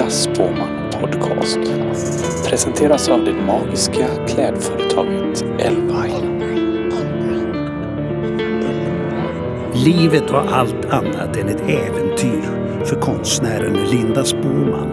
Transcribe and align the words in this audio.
Äkta 0.00 0.10
Spåman 0.10 0.90
Podcast. 1.00 1.58
Presenteras 2.48 3.08
av 3.08 3.24
det 3.24 3.32
magiska 3.32 4.06
klädföretaget 4.28 5.44
Elvine. 5.58 6.40
Livet 9.74 10.30
var 10.30 10.46
allt 10.52 10.84
annat 10.84 11.36
än 11.36 11.48
ett 11.48 11.60
äventyr 11.60 12.42
för 12.84 13.00
konstnären 13.00 13.72
Linda 13.72 14.24
Spåman. 14.24 14.90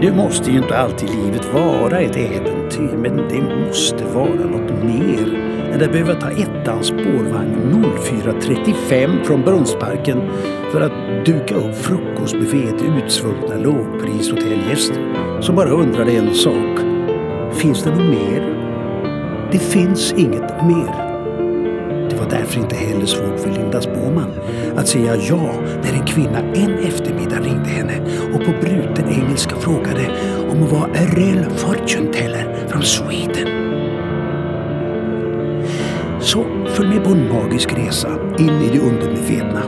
Nu 0.00 0.12
måste 0.12 0.50
ju 0.50 0.58
inte 0.58 0.78
alltid 0.78 1.10
livet 1.10 1.54
vara 1.54 2.00
ett 2.00 2.16
äventyr, 2.16 2.96
men 2.96 3.16
det 3.16 3.66
måste 3.66 4.04
vara 4.04 4.44
något 4.44 4.84
mer 4.84 5.47
än 5.72 5.82
att 5.82 5.92
behöva 5.92 6.14
ta 6.14 6.30
ettans 6.30 6.86
spårvagn 6.86 7.84
04.35 7.98 9.24
från 9.24 9.42
Brunnsparken 9.42 10.30
för 10.72 10.80
att 10.80 11.26
duka 11.26 11.54
upp 11.54 11.76
frukostbuffé 11.76 12.70
till 12.78 13.02
utsvultna 13.04 13.56
lågprishotellgäster 13.56 15.40
som 15.40 15.56
bara 15.56 15.70
undrade 15.70 16.12
en 16.12 16.34
sak. 16.34 16.78
Finns 17.52 17.82
det 17.82 17.90
något 17.90 18.10
mer? 18.10 18.54
Det 19.52 19.58
finns 19.58 20.12
inget 20.12 20.62
mer. 20.66 21.08
Det 22.10 22.16
var 22.16 22.30
därför 22.30 22.60
inte 22.60 22.76
heller 22.76 23.06
svårt 23.06 23.40
för 23.40 23.50
Linda 23.50 23.80
Spåman 23.80 24.30
att 24.76 24.88
säga 24.88 25.16
ja 25.16 25.52
när 25.82 26.00
en 26.00 26.06
kvinna 26.06 26.38
en 26.38 26.78
eftermiddag 26.78 27.40
ringde 27.40 27.68
henne 27.68 28.00
och 28.34 28.44
på 28.44 28.50
bruten 28.60 29.08
engelska 29.08 29.56
frågade 29.56 30.10
om 30.50 30.58
hon 30.58 30.68
var 30.68 30.88
a 30.88 31.06
real 31.16 31.50
fortune 31.50 32.12
teller 32.12 32.66
från 32.68 32.82
Sweden. 32.82 33.57
Så 36.32 36.44
följ 36.76 36.88
med 36.88 37.04
på 37.04 37.10
en 37.10 37.28
magisk 37.28 37.72
resa 37.72 38.08
in 38.38 38.62
i 38.62 38.68
det 38.68 38.78
undermedvetna. 38.78 39.62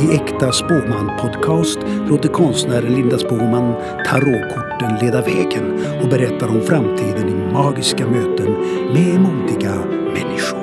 I 0.00 0.14
Äkta 0.14 0.52
Spåman 0.52 1.18
Podcast 1.20 1.78
låter 2.08 2.28
konstnären 2.28 2.94
Linda 2.94 3.18
Spåman 3.18 3.74
tarotkorten 4.06 4.98
leda 5.00 5.22
vägen 5.22 5.84
och 6.02 6.08
berättar 6.08 6.48
om 6.48 6.66
framtiden 6.66 7.28
i 7.28 7.52
magiska 7.52 8.06
möten 8.06 8.52
med 8.92 9.20
modiga 9.20 9.74
människor. 9.84 10.58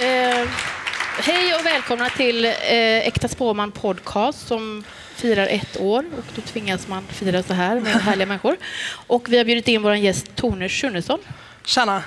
Eh, 0.00 0.48
hej 1.18 1.54
och 1.60 1.66
välkomna 1.66 2.08
till 2.08 2.44
eh, 2.44 2.52
Äkta 3.06 3.28
Spåman 3.28 3.72
Podcast 3.72 4.48
som 4.48 4.84
firar 5.16 5.46
ett 5.46 5.80
år 5.80 6.04
och 6.18 6.24
då 6.34 6.42
tvingas 6.42 6.88
man 6.88 7.06
fira 7.06 7.42
så 7.42 7.54
här 7.54 7.80
med 7.80 7.92
härliga 7.92 8.26
människor. 8.26 8.56
Och 9.06 9.32
vi 9.32 9.38
har 9.38 9.44
bjudit 9.44 9.68
in 9.68 9.82
vår 9.82 9.94
gäst 9.94 10.36
Tone 10.36 10.68
Schunnesson. 10.68 11.18
Tjena. 11.64 12.02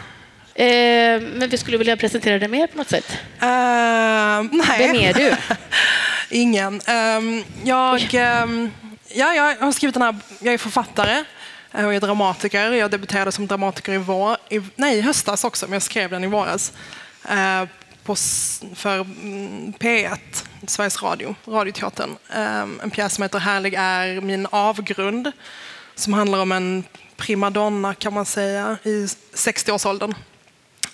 Eh, 0.56 1.22
men 1.22 1.50
vi 1.50 1.58
skulle 1.58 1.78
vilja 1.78 1.98
presentera 1.98 2.40
dig 2.40 2.48
mer 2.48 2.68
på 2.68 2.78
något 2.78 2.90
sätt. 2.90 3.12
Uh, 3.12 3.48
nej. 4.52 4.78
Vem 4.78 4.96
är 4.96 5.14
du? 5.14 5.36
Ingen. 6.30 6.74
Um, 6.74 7.44
jag, 7.64 8.02
um, 8.44 8.72
ja, 9.14 9.34
jag 9.34 9.56
har 9.56 9.72
skrivit 9.72 9.94
den 9.94 10.04
här, 10.04 10.16
jag 10.40 10.54
är 10.54 10.58
författare 10.58 11.24
och 11.72 11.80
jag 11.80 11.96
är 11.96 12.00
dramatiker. 12.00 12.72
Jag 12.72 12.92
debuterade 12.92 13.32
som 13.32 13.48
dramatiker 13.48 13.94
i, 13.94 13.98
vår, 13.98 14.38
i, 14.50 14.62
nej, 14.76 14.98
i 14.98 15.02
höstas 15.02 15.44
också, 15.44 15.66
men 15.66 15.74
jag 15.74 15.82
skrev 15.82 16.10
den 16.10 16.24
i 16.24 16.28
våras. 16.28 16.74
Uh, 17.32 17.70
på, 18.04 18.16
för 18.76 18.96
mm, 18.96 19.74
P1, 19.80 20.46
Sveriges 20.68 21.04
Radio, 21.04 21.36
Radioteatern. 21.46 22.10
Um, 22.10 22.80
en 22.84 22.92
pjäs 22.92 23.16
som 23.16 23.22
heter 23.22 23.40
Härlig 23.40 23.74
är 23.78 24.22
min 24.22 24.48
avgrund 24.50 25.32
som 25.96 26.14
handlar 26.14 26.40
om 26.40 26.52
en 26.52 26.84
primadonna 27.18 27.94
kan 27.94 28.14
man 28.14 28.26
säga 28.26 28.78
i 28.84 29.06
60-årsåldern. 29.34 30.14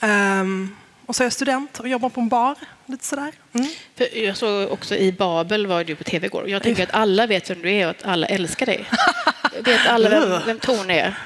Um, 0.01 0.75
och 1.05 1.15
så 1.15 1.23
är 1.23 1.25
jag 1.25 1.33
student 1.33 1.79
och 1.79 1.87
jobbar 1.87 2.09
på 2.09 2.21
en 2.21 2.29
bar. 2.29 2.55
Lite 2.85 3.05
sådär. 3.05 3.31
Mm. 3.53 3.67
För 3.97 4.17
jag 4.17 4.37
såg 4.37 4.71
också 4.71 4.95
i 4.95 5.11
Babel 5.11 5.67
var 5.67 5.83
du 5.83 5.95
på 5.95 6.03
tv 6.03 6.27
igår. 6.27 6.49
Jag 6.49 6.63
tänker 6.63 6.83
att 6.83 6.93
alla 6.93 7.27
vet 7.27 7.49
vem 7.49 7.61
du 7.61 7.71
är 7.71 7.85
och 7.85 7.91
att 7.91 8.05
alla 8.05 8.27
älskar 8.27 8.65
dig. 8.65 8.85
Vet 9.63 9.87
alla 9.87 10.09
vem, 10.09 10.41
vem 10.45 10.59
Tone 10.59 10.99
är? 10.99 11.17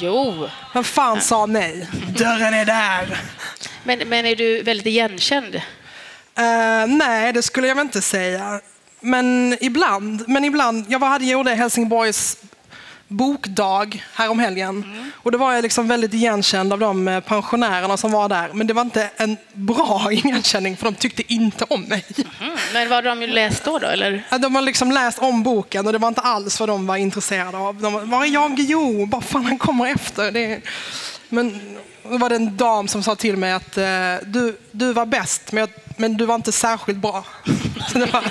Jo, 0.00 0.48
Vem 0.74 0.84
fan 0.84 1.20
sa 1.20 1.46
nej? 1.46 1.88
Dörren 2.08 2.54
är 2.54 2.64
där. 2.64 3.20
men, 3.84 4.08
men 4.08 4.26
är 4.26 4.36
du 4.36 4.62
väldigt 4.62 4.86
igenkänd? 4.86 5.60
Eh, 6.38 6.86
nej, 6.86 7.32
det 7.32 7.42
skulle 7.42 7.68
jag 7.68 7.74
väl 7.74 7.84
inte 7.84 8.02
säga. 8.02 8.60
Men 9.00 9.56
ibland. 9.60 10.24
Men 10.28 10.44
ibland. 10.44 10.84
Jag 10.88 10.98
var, 10.98 11.08
hade 11.08 11.24
gjorde 11.24 11.54
Helsingborgs 11.54 12.36
bokdag 13.08 14.04
härom 14.14 14.38
helgen. 14.38 14.84
Och 15.14 15.32
då 15.32 15.38
var 15.38 15.52
jag 15.52 15.62
liksom 15.62 15.88
väldigt 15.88 16.14
igenkänd 16.14 16.72
av 16.72 16.78
de 16.78 17.08
eh, 17.08 17.20
pensionärerna 17.20 17.96
som 17.96 18.12
var 18.12 18.28
där. 18.28 18.50
Men 18.52 18.66
det 18.66 18.74
var 18.74 18.82
inte 18.82 19.10
en 19.16 19.36
bra 19.52 20.08
igenkänning 20.12 20.76
för 20.76 20.84
de 20.84 20.94
tyckte 20.94 21.32
inte 21.32 21.64
om 21.68 21.82
mig. 21.82 22.04
Mm. 22.40 22.56
Men 22.72 22.88
vad 22.88 23.04
har 23.04 23.16
de 23.16 23.26
läst 23.26 23.64
då? 23.64 23.78
då 23.78 23.86
eller? 23.86 24.38
De 24.38 24.54
har 24.54 24.62
liksom 24.62 24.92
läst 24.92 25.18
om 25.18 25.42
boken 25.42 25.86
och 25.86 25.92
det 25.92 25.98
var 25.98 26.08
inte 26.08 26.20
alls 26.20 26.60
vad 26.60 26.68
de 26.68 26.86
var 26.86 26.96
intresserade 26.96 27.58
av. 27.58 27.80
De 27.80 27.92
var, 27.92 28.00
var 28.00 28.24
är 28.24 28.28
jag? 28.28 28.54
Jo, 28.58 29.06
bara 29.06 29.22
fan 29.22 29.44
han 29.44 29.58
kommer 29.58 29.86
efter. 29.86 30.30
Det... 30.32 30.60
Men 31.28 31.60
då 32.02 32.18
var 32.18 32.28
det 32.28 32.36
en 32.36 32.56
dam 32.56 32.88
som 32.88 33.02
sa 33.02 33.14
till 33.14 33.36
mig 33.36 33.52
att 33.52 33.78
eh, 33.78 33.84
du, 34.22 34.56
du 34.70 34.92
var 34.92 35.06
bäst, 35.06 35.52
men, 35.52 35.60
jag, 35.60 35.70
men 35.98 36.16
du 36.16 36.26
var 36.26 36.34
inte 36.34 36.52
särskilt 36.52 36.98
bra. 36.98 37.24
Så 37.92 37.98
det 37.98 38.06
var... 38.06 38.24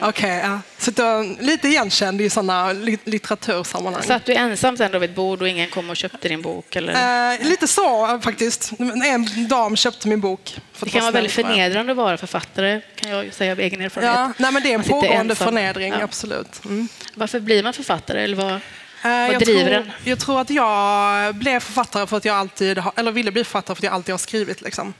Okej, 0.00 0.40
ja. 0.44 0.60
Så 0.78 0.90
var 0.90 1.42
lite 1.42 1.68
igenkänd 1.68 2.20
i 2.20 2.30
sådana 2.30 2.72
litteratursammanhang. 3.04 4.02
Satt 4.02 4.26
du 4.26 4.34
ensam 4.34 4.76
sen 4.76 4.92
då 4.92 4.98
vid 4.98 5.10
ett 5.10 5.16
bord 5.16 5.42
och 5.42 5.48
ingen 5.48 5.70
kom 5.70 5.90
och 5.90 5.96
köpte 5.96 6.28
din 6.28 6.42
bok? 6.42 6.76
Eller? 6.76 7.32
Eh, 7.32 7.46
lite 7.48 7.68
så 7.68 8.20
faktiskt. 8.24 8.72
En 9.04 9.48
dam 9.48 9.76
köpte 9.76 10.08
min 10.08 10.20
bok. 10.20 10.56
Det 10.80 10.90
kan 10.90 11.00
vara 11.00 11.10
väldigt 11.10 11.38
jag. 11.38 11.46
förnedrande 11.46 11.92
att 11.92 11.96
vara 11.96 12.16
författare, 12.16 12.80
kan 12.96 13.10
jag 13.10 13.34
säga 13.34 13.52
av 13.52 13.60
egen 13.60 13.80
erfarenhet. 13.80 14.14
Ja, 14.16 14.32
nej, 14.36 14.52
men 14.52 14.62
det 14.62 14.70
är 14.70 14.74
en 14.74 14.82
pågående 14.82 15.34
förnedring, 15.34 15.92
Ja. 15.92 16.02
absolut. 16.04 16.64
Mm. 16.64 16.88
Varför 17.14 17.40
blir 17.40 17.62
man 17.62 17.72
författare? 17.72 18.24
Eller 18.24 18.36
vad, 18.36 18.60
Eh, 19.04 19.10
vad 19.10 19.32
jag 19.34 19.40
driver 19.42 19.64
tror, 19.64 19.70
den? 19.70 19.90
Jag 20.04 20.18
tror 20.18 20.40
att 20.40 20.50
jag 20.50 21.34
blev 21.34 21.60
författare 21.60 22.06
för 22.06 22.16
att 22.16 22.24
jag 22.24 22.36
alltid, 22.36 22.82
eller 22.96 23.12
ville 23.12 23.30
bli 23.30 23.44
författare 23.44 23.74
för 23.74 23.80
att 23.80 23.84
jag 23.84 23.92
alltid 23.92 24.12
har 24.12 24.18
skrivit. 24.18 24.60
Liksom. 24.60 24.94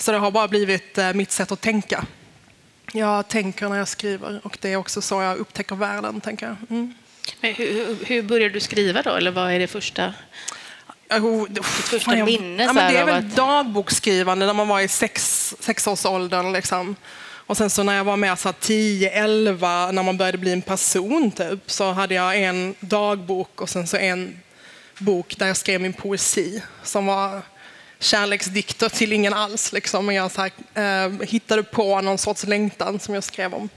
Så 0.00 0.12
det 0.12 0.18
har 0.18 0.30
bara 0.30 0.48
blivit 0.48 0.98
eh, 0.98 1.12
mitt 1.12 1.30
sätt 1.32 1.52
att 1.52 1.60
tänka. 1.60 2.04
Jag 2.92 3.28
tänker 3.28 3.68
när 3.68 3.78
jag 3.78 3.88
skriver 3.88 4.40
och 4.44 4.58
det 4.60 4.72
är 4.72 4.76
också 4.76 5.02
så 5.02 5.22
jag 5.22 5.38
upptäcker 5.38 5.76
världen, 5.76 6.20
tänker 6.20 6.46
jag. 6.46 6.56
Mm. 6.70 6.94
Men 7.40 7.54
hur, 7.54 7.96
hur, 8.04 8.22
började 8.22 8.54
du 8.54 8.60
skriva 8.60 9.02
då? 9.02 9.10
Eller 9.10 9.30
vad 9.30 9.52
är 9.52 9.58
det 9.58 9.66
första? 9.66 10.14
Oh, 11.10 11.46
det- 11.50 11.62
första 11.62 11.98
fan, 12.04 12.18
jag- 12.18 12.26
minne 12.26 12.62
ja, 12.64 12.72
men 12.72 12.92
Det 12.92 12.98
är 12.98 13.04
väl 13.06 13.14
att- 13.14 13.36
dagboksskrivande 13.36 14.46
när 14.46 14.54
man 14.54 14.68
var 14.68 14.80
i 14.80 14.88
sex, 14.88 15.54
sexårsåldern. 15.60 16.52
Liksom. 16.52 16.96
Och 17.50 17.56
sen 17.56 17.70
så 17.70 17.82
när 17.82 17.96
jag 17.96 18.04
var 18.04 18.36
så 18.36 18.48
här 18.48 18.54
10, 18.60 19.10
11, 19.10 19.92
när 19.92 20.02
man 20.02 20.16
började 20.16 20.38
bli 20.38 20.52
en 20.52 20.62
person 20.62 21.30
typ, 21.30 21.70
så 21.70 21.92
hade 21.92 22.14
jag 22.14 22.42
en 22.42 22.74
dagbok 22.80 23.60
och 23.60 23.68
sen 23.68 23.86
så 23.86 23.96
en 23.96 24.40
bok 24.98 25.34
där 25.38 25.46
jag 25.46 25.56
skrev 25.56 25.80
min 25.80 25.92
poesi 25.92 26.62
som 26.82 27.06
var 27.06 27.42
kärleksdikter 28.00 28.88
till 28.88 29.12
ingen 29.12 29.34
alls. 29.34 29.72
Liksom. 29.72 30.14
Jag 30.14 30.30
så 30.30 30.40
här, 30.40 31.06
eh, 31.06 31.28
hittade 31.28 31.62
på 31.62 32.00
någon 32.00 32.18
sorts 32.18 32.46
längtan 32.46 33.00
som 33.00 33.14
jag 33.14 33.24
skrev 33.24 33.54
om. 33.54 33.68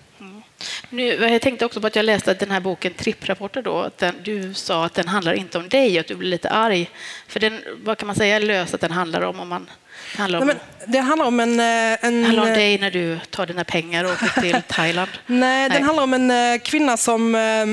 Nu, 0.90 1.04
jag 1.04 1.42
tänkte 1.42 1.66
också 1.66 1.82
på 1.82 1.88
att 1.88 1.96
jag 1.96 2.06
läste 2.06 2.32
att 2.32 2.40
den 2.40 2.52
här 2.52 2.60
boken 2.60 2.94
Tripprapporter 2.94 3.62
då, 3.62 3.82
att 3.82 3.98
den, 3.98 4.16
du 4.24 4.54
sa 4.54 4.86
att 4.86 4.94
den 4.94 5.08
handlar 5.08 5.34
inte 5.34 5.58
om 5.58 5.70
dig 5.70 5.94
och 5.94 6.00
att 6.00 6.08
du 6.08 6.16
blev 6.16 6.30
lite 6.30 6.50
arg. 6.50 6.90
För 7.28 7.40
den, 7.40 7.62
vad 7.84 7.98
kan 7.98 8.08
man 8.08 8.16
säga 8.16 8.40
löst 8.40 8.74
att 8.74 8.82
den 8.82 8.92
handlar 8.92 9.22
om? 9.22 9.40
om 9.40 9.50
man, 9.50 9.70
det 10.16 10.22
handlar 10.22 10.40
om, 10.40 10.48
Nej, 10.48 10.56
men 10.84 10.94
det 10.94 11.00
handlar 11.00 11.26
om 11.26 11.40
en... 11.40 11.60
eh, 11.60 12.06
en 12.06 12.26
handlar 12.26 12.44
om 12.44 12.50
dig 12.50 12.78
när 12.78 12.92
du 12.92 13.20
tar 13.30 13.46
dina 13.46 13.64
pengar 13.64 14.04
och 14.04 14.12
åker 14.12 14.42
till 14.42 14.62
Thailand. 14.68 15.12
Nej, 15.26 15.70
den 15.70 15.78
Nej. 15.78 15.82
handlar 15.82 16.04
om 16.04 16.14
en 16.14 16.32
eh, 16.32 16.60
kvinna 16.60 16.98
som 16.98 17.36
eh, 17.36 17.66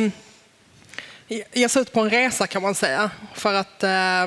ger 1.53 1.69
sig 1.69 1.83
ut 1.83 1.93
på 1.93 2.01
en 2.01 2.11
resa 2.11 2.47
kan 2.47 2.63
man 2.63 2.75
säga. 2.75 3.11
För 3.35 3.55
att 3.55 3.83
eh, 3.83 4.27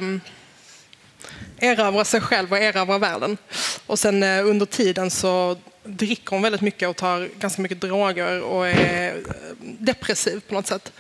erövra 1.57 2.05
sig 2.05 2.21
själv 2.21 2.51
och 2.51 2.57
erövra 2.57 2.97
världen. 2.97 3.37
Och 3.85 3.99
sen 3.99 4.23
eh, 4.23 4.47
under 4.47 4.65
tiden 4.65 5.11
så 5.11 5.57
dricker 5.83 6.29
hon 6.29 6.41
väldigt 6.41 6.61
mycket 6.61 6.89
och 6.89 6.95
tar 6.95 7.29
ganska 7.39 7.61
mycket 7.61 7.81
droger 7.81 8.41
och 8.41 8.67
är 8.67 9.07
eh, 9.07 9.13
depressiv 9.61 10.41
på 10.47 10.53
något 10.53 10.67
sätt. 10.67 10.91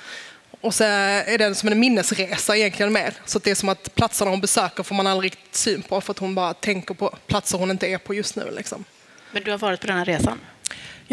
Och 0.61 0.73
så 0.73 0.83
är 0.83 1.37
det 1.37 1.55
som 1.55 1.69
en 1.69 1.79
minnesresa 1.79 2.57
egentligen 2.57 2.93
mer. 2.93 3.13
Så 3.25 3.39
det 3.39 3.51
är 3.51 3.55
som 3.55 3.69
att 3.69 3.95
platserna 3.95 4.31
hon 4.31 4.41
besöker 4.41 4.83
får 4.83 4.95
man 4.95 5.07
aldrig 5.07 5.31
riktigt 5.31 5.55
syn 5.55 5.81
på 5.81 6.01
för 6.01 6.11
att 6.11 6.19
hon 6.19 6.35
bara 6.35 6.53
tänker 6.53 6.93
på 6.93 7.15
platser 7.27 7.57
hon 7.57 7.71
inte 7.71 7.87
är 7.87 7.97
på 7.97 8.13
just 8.13 8.35
nu. 8.35 8.51
Liksom. 8.55 8.83
Men 9.31 9.43
du 9.43 9.51
har 9.51 9.57
varit 9.57 9.81
på 9.81 9.87
den 9.87 9.97
här 9.97 10.05
resan? 10.05 10.39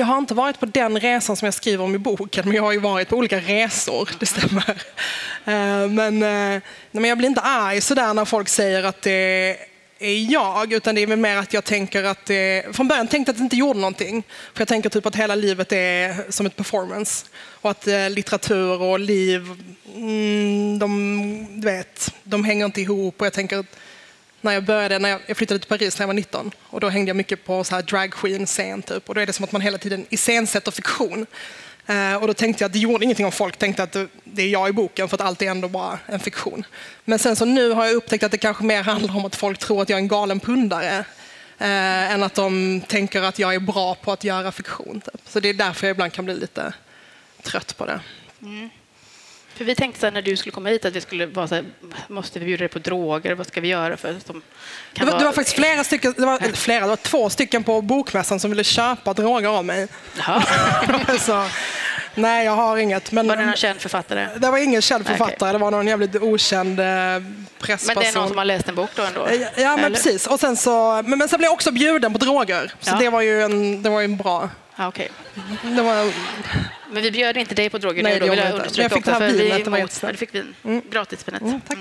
Jag 0.00 0.06
har 0.06 0.18
inte 0.18 0.34
varit 0.34 0.60
på 0.60 0.66
den 0.66 1.00
resan 1.00 1.36
som 1.36 1.46
jag 1.46 1.54
skriver 1.54 1.84
om 1.84 1.94
i 1.94 1.98
boken, 1.98 2.44
men 2.44 2.56
jag 2.56 2.62
har 2.62 2.72
ju 2.72 2.78
varit 2.78 3.08
på 3.08 3.16
olika 3.16 3.38
resor, 3.40 4.08
det 4.18 4.26
stämmer. 4.26 4.82
Eh, 5.44 5.88
men, 5.88 6.22
eh, 6.22 6.60
nej, 6.60 6.62
men 6.90 7.04
jag 7.04 7.18
blir 7.18 7.28
inte 7.28 7.40
arg 7.40 7.80
sådär 7.80 8.14
när 8.14 8.24
folk 8.24 8.48
säger 8.48 8.84
att 8.84 9.02
det 9.02 9.56
är 9.98 10.32
jag, 10.32 10.72
utan 10.72 10.94
det 10.94 11.00
är 11.00 11.06
väl 11.06 11.18
mer 11.18 11.36
att 11.36 11.52
jag 11.52 11.64
tänker 11.64 12.04
att 12.04 12.26
det, 12.26 12.64
från 12.76 12.88
början 12.88 13.08
tänkte 13.08 13.30
jag 13.30 13.34
att 13.34 13.38
det 13.38 13.42
inte 13.42 13.56
gjorde 13.56 13.80
någonting. 13.80 14.22
För 14.54 14.60
jag 14.60 14.68
tänker 14.68 14.88
typ 14.88 15.06
att 15.06 15.16
hela 15.16 15.34
livet 15.34 15.72
är 15.72 16.30
som 16.32 16.46
ett 16.46 16.56
performance. 16.56 17.26
Och 17.60 17.70
att 17.70 17.86
eh, 17.86 18.10
litteratur 18.10 18.82
och 18.82 19.00
liv, 19.00 19.46
mm, 19.96 20.78
de, 20.78 21.46
du 21.60 21.66
vet, 21.66 22.14
de 22.22 22.44
hänger 22.44 22.64
inte 22.64 22.80
ihop. 22.80 23.20
Och 23.20 23.26
jag 23.26 23.32
tänker 23.32 23.58
att 23.58 23.76
när 24.40 24.52
jag 24.52 24.64
började, 24.64 24.98
när 24.98 25.08
jag, 25.08 25.20
jag 25.26 25.36
flyttade 25.36 25.60
till 25.60 25.68
Paris 25.68 25.98
när 25.98 26.02
jag 26.02 26.06
var 26.06 26.14
19 26.14 26.50
och 26.62 26.80
då 26.80 26.88
hängde 26.88 27.08
jag 27.08 27.16
mycket 27.16 27.44
på 27.44 27.64
så 27.64 27.74
här 27.74 27.82
drag 27.82 28.12
queen 28.12 28.46
scen 28.46 28.82
typ 28.82 29.08
och 29.08 29.14
då 29.14 29.20
är 29.20 29.26
det 29.26 29.32
som 29.32 29.44
att 29.44 29.52
man 29.52 29.60
hela 29.60 29.78
tiden 29.78 30.06
iscensätter 30.10 30.70
fiktion. 30.70 31.26
Eh, 31.86 32.14
och 32.14 32.26
då 32.26 32.34
tänkte 32.34 32.64
jag 32.64 32.68
att 32.68 32.72
det 32.72 32.78
gjorde 32.78 33.04
ingenting 33.04 33.26
om 33.26 33.32
folk 33.32 33.56
tänkte 33.56 33.82
att 33.82 33.96
det, 34.24 34.42
är 34.42 34.48
jag 34.48 34.68
i 34.68 34.72
boken 34.72 35.08
för 35.08 35.16
att 35.16 35.20
allt 35.20 35.42
är 35.42 35.50
ändå 35.50 35.68
bara 35.68 35.98
en 36.06 36.20
fiktion. 36.20 36.66
Men 37.04 37.18
sen 37.18 37.36
så 37.36 37.44
nu 37.44 37.70
har 37.70 37.86
jag 37.86 37.94
upptäckt 37.94 38.24
att 38.24 38.30
det 38.30 38.38
kanske 38.38 38.64
mer 38.64 38.82
handlar 38.82 39.16
om 39.16 39.24
att 39.24 39.36
folk 39.36 39.58
tror 39.58 39.82
att 39.82 39.88
jag 39.88 39.96
är 39.96 40.02
en 40.02 40.08
galen 40.08 40.40
pundare 40.40 41.04
eh, 41.58 42.12
än 42.12 42.22
att 42.22 42.34
de 42.34 42.80
tänker 42.88 43.22
att 43.22 43.38
jag 43.38 43.54
är 43.54 43.60
bra 43.60 43.94
på 43.94 44.12
att 44.12 44.24
göra 44.24 44.52
fiktion. 44.52 45.00
Typ. 45.00 45.20
Så 45.28 45.40
det 45.40 45.48
är 45.48 45.54
därför 45.54 45.86
jag 45.86 45.94
ibland 45.94 46.12
kan 46.12 46.24
bli 46.24 46.34
lite 46.34 46.72
trött 47.42 47.76
på 47.76 47.86
det. 47.86 48.00
Mm. 48.42 48.70
För 49.60 49.64
vi 49.64 49.74
tänkte 49.74 50.00
så 50.00 50.06
här, 50.06 50.12
när 50.12 50.22
du 50.22 50.36
skulle 50.36 50.52
komma 50.52 50.68
hit 50.68 50.84
att 50.84 50.92
vi 50.96 51.00
skulle 51.00 51.26
vara 51.26 51.48
så 51.48 51.54
här, 51.54 51.64
måste 52.08 52.38
vi 52.38 52.44
bjuda 52.44 52.58
dig 52.58 52.68
på 52.68 52.78
droger? 52.78 53.34
Vad 53.34 53.46
ska 53.46 53.60
vi 53.60 53.68
göra 53.68 53.96
för 53.96 54.10
att 54.10 54.26
de 54.26 54.42
Det 54.92 55.00
var, 55.00 55.06
det 55.06 55.12
vara... 55.12 55.24
var 55.24 55.32
faktiskt 55.32 55.56
flera 55.56 55.84
stycken, 55.84 56.14
det 56.16 56.26
var, 56.26 56.38
eller 56.42 56.52
flera, 56.56 56.80
det 56.80 56.86
var 56.86 56.96
två 56.96 57.30
stycken 57.30 57.64
på 57.64 57.82
bokmässan 57.82 58.40
som 58.40 58.50
ville 58.50 58.64
köpa 58.64 59.12
droger 59.14 59.48
av 59.48 59.64
mig. 59.64 59.88
Så, 61.20 61.46
nej, 62.14 62.44
jag 62.44 62.52
har 62.52 62.76
inget. 62.76 63.12
Men, 63.12 63.26
Var 63.28 63.36
det 63.36 63.46
någon 63.46 63.56
känd 63.56 63.80
författare? 63.80 64.28
det 64.36 64.50
var 64.50 64.58
ingen 64.58 64.82
känd 64.82 65.04
Nej, 65.04 65.12
författare, 65.16 65.36
okej. 65.36 65.52
det 65.52 65.58
var 65.58 65.70
någon 65.70 65.86
jävligt 65.86 66.16
okänd 66.16 66.80
eh, 66.80 66.84
Men 66.86 67.46
pressperson. 67.58 68.02
det 68.02 68.08
är 68.08 68.14
någon 68.14 68.28
som 68.28 68.38
har 68.38 68.44
läst 68.44 68.68
en 68.68 68.74
bok 68.74 68.90
då 68.94 69.02
ändå? 69.02 69.28
Ja, 69.30 69.46
Ja, 69.62 69.76
men 69.76 69.92
precis. 69.92 70.26
Och 70.26 70.40
sen 70.40 70.56
så, 70.56 71.02
men, 71.06 71.18
men 71.18 71.28
sen 71.28 71.38
blev 71.38 71.46
jag 71.46 71.52
också 71.52 71.70
bjuden 71.72 72.12
på 72.12 72.18
droger. 72.18 72.72
Så 72.80 72.90
Ja. 72.90 72.98
det 72.98 73.08
var 73.10 73.20
ju 73.20 73.42
en, 73.42 73.82
det 73.82 73.90
var 73.90 74.00
ju 74.00 74.04
en 74.04 74.16
bra... 74.16 74.48
Ja, 74.76 74.88
okej. 74.88 75.10
Det 75.62 75.82
var, 75.82 76.12
Men 76.92 77.02
vi 77.02 77.10
bjöd 77.10 77.36
inte 77.36 77.54
dig 77.54 77.70
på 77.70 77.78
droger 77.78 78.02
Nej, 78.02 78.12
nu, 78.12 78.18
det 78.18 78.24
då 78.26 78.30
vill 78.30 78.38
jag 78.38 78.46
vi 78.46 78.52
understryka 78.52 78.82
Jag 78.82 78.92
fick 78.92 79.04
det 79.04 79.10
också, 79.10 79.20
för 79.20 79.32
vi 79.32 79.42
vinet, 79.42 79.64
det 79.64 79.70
emot- 79.70 79.78
jättesnällt. 79.78 80.02
ja, 80.02 80.12
du 80.12 80.18
fick 80.18 80.34
vin. 80.34 80.82
Gratisvinet. 80.90 81.42
Mm, 81.42 81.60
tack. 81.60 81.78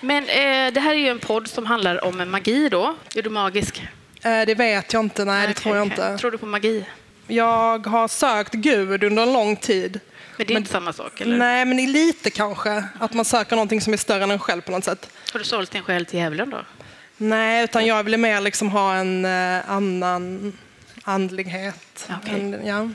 Men 0.00 0.24
eh, 0.24 0.72
det 0.74 0.80
här 0.80 0.94
är 0.94 0.98
ju 0.98 1.08
en 1.08 1.18
podd 1.18 1.48
som 1.48 1.66
handlar 1.66 2.04
om 2.04 2.30
magi 2.30 2.68
då. 2.68 2.96
Är 3.14 3.22
du 3.22 3.30
magisk? 3.30 3.82
eh, 4.22 4.42
det 4.46 4.54
vet 4.54 4.92
jag 4.92 5.04
inte, 5.04 5.24
nej 5.24 5.46
det 5.46 5.52
Okej, 5.52 5.62
tror 5.62 5.76
jag 5.76 5.86
inte. 5.86 6.18
Tror 6.18 6.30
du 6.30 6.38
på 6.38 6.46
magi? 6.46 6.84
Jag 7.26 7.86
har 7.86 8.08
sökt 8.08 8.52
Gud 8.54 9.04
under 9.04 9.22
en 9.22 9.32
lång 9.32 9.56
tid. 9.56 10.00
Men 10.36 10.46
det 10.46 10.54
är 10.54 10.58
inte 10.58 10.70
samma 10.70 10.92
sak, 10.92 11.20
eller? 11.20 11.36
Nej, 11.36 11.64
men 11.64 11.78
i 11.78 11.86
lite 11.86 12.30
kanske. 12.30 12.84
Att 13.00 13.12
man 13.14 13.24
söker 13.24 13.56
någonting 13.56 13.80
som 13.80 13.92
är 13.92 13.96
större 13.96 14.22
än 14.22 14.30
en 14.30 14.38
själv 14.38 14.60
på 14.60 14.72
något 14.72 14.84
sätt. 14.84 15.10
Har 15.32 15.38
du 15.38 15.44
sålt 15.44 15.70
din 15.70 15.82
själ 15.82 16.06
till 16.06 16.18
djävulen 16.18 16.50
då? 16.50 16.58
Nej, 17.16 17.64
utan 17.64 17.86
jag 17.86 18.02
ville 18.02 18.16
mer 18.16 18.40
liksom 18.40 18.68
ha 18.70 18.94
en 18.94 19.24
eh, 19.24 19.70
annan 19.70 20.52
andlighet. 21.02 22.08
Okej. 22.22 22.34
En, 22.40 22.66
ja. 22.66 22.88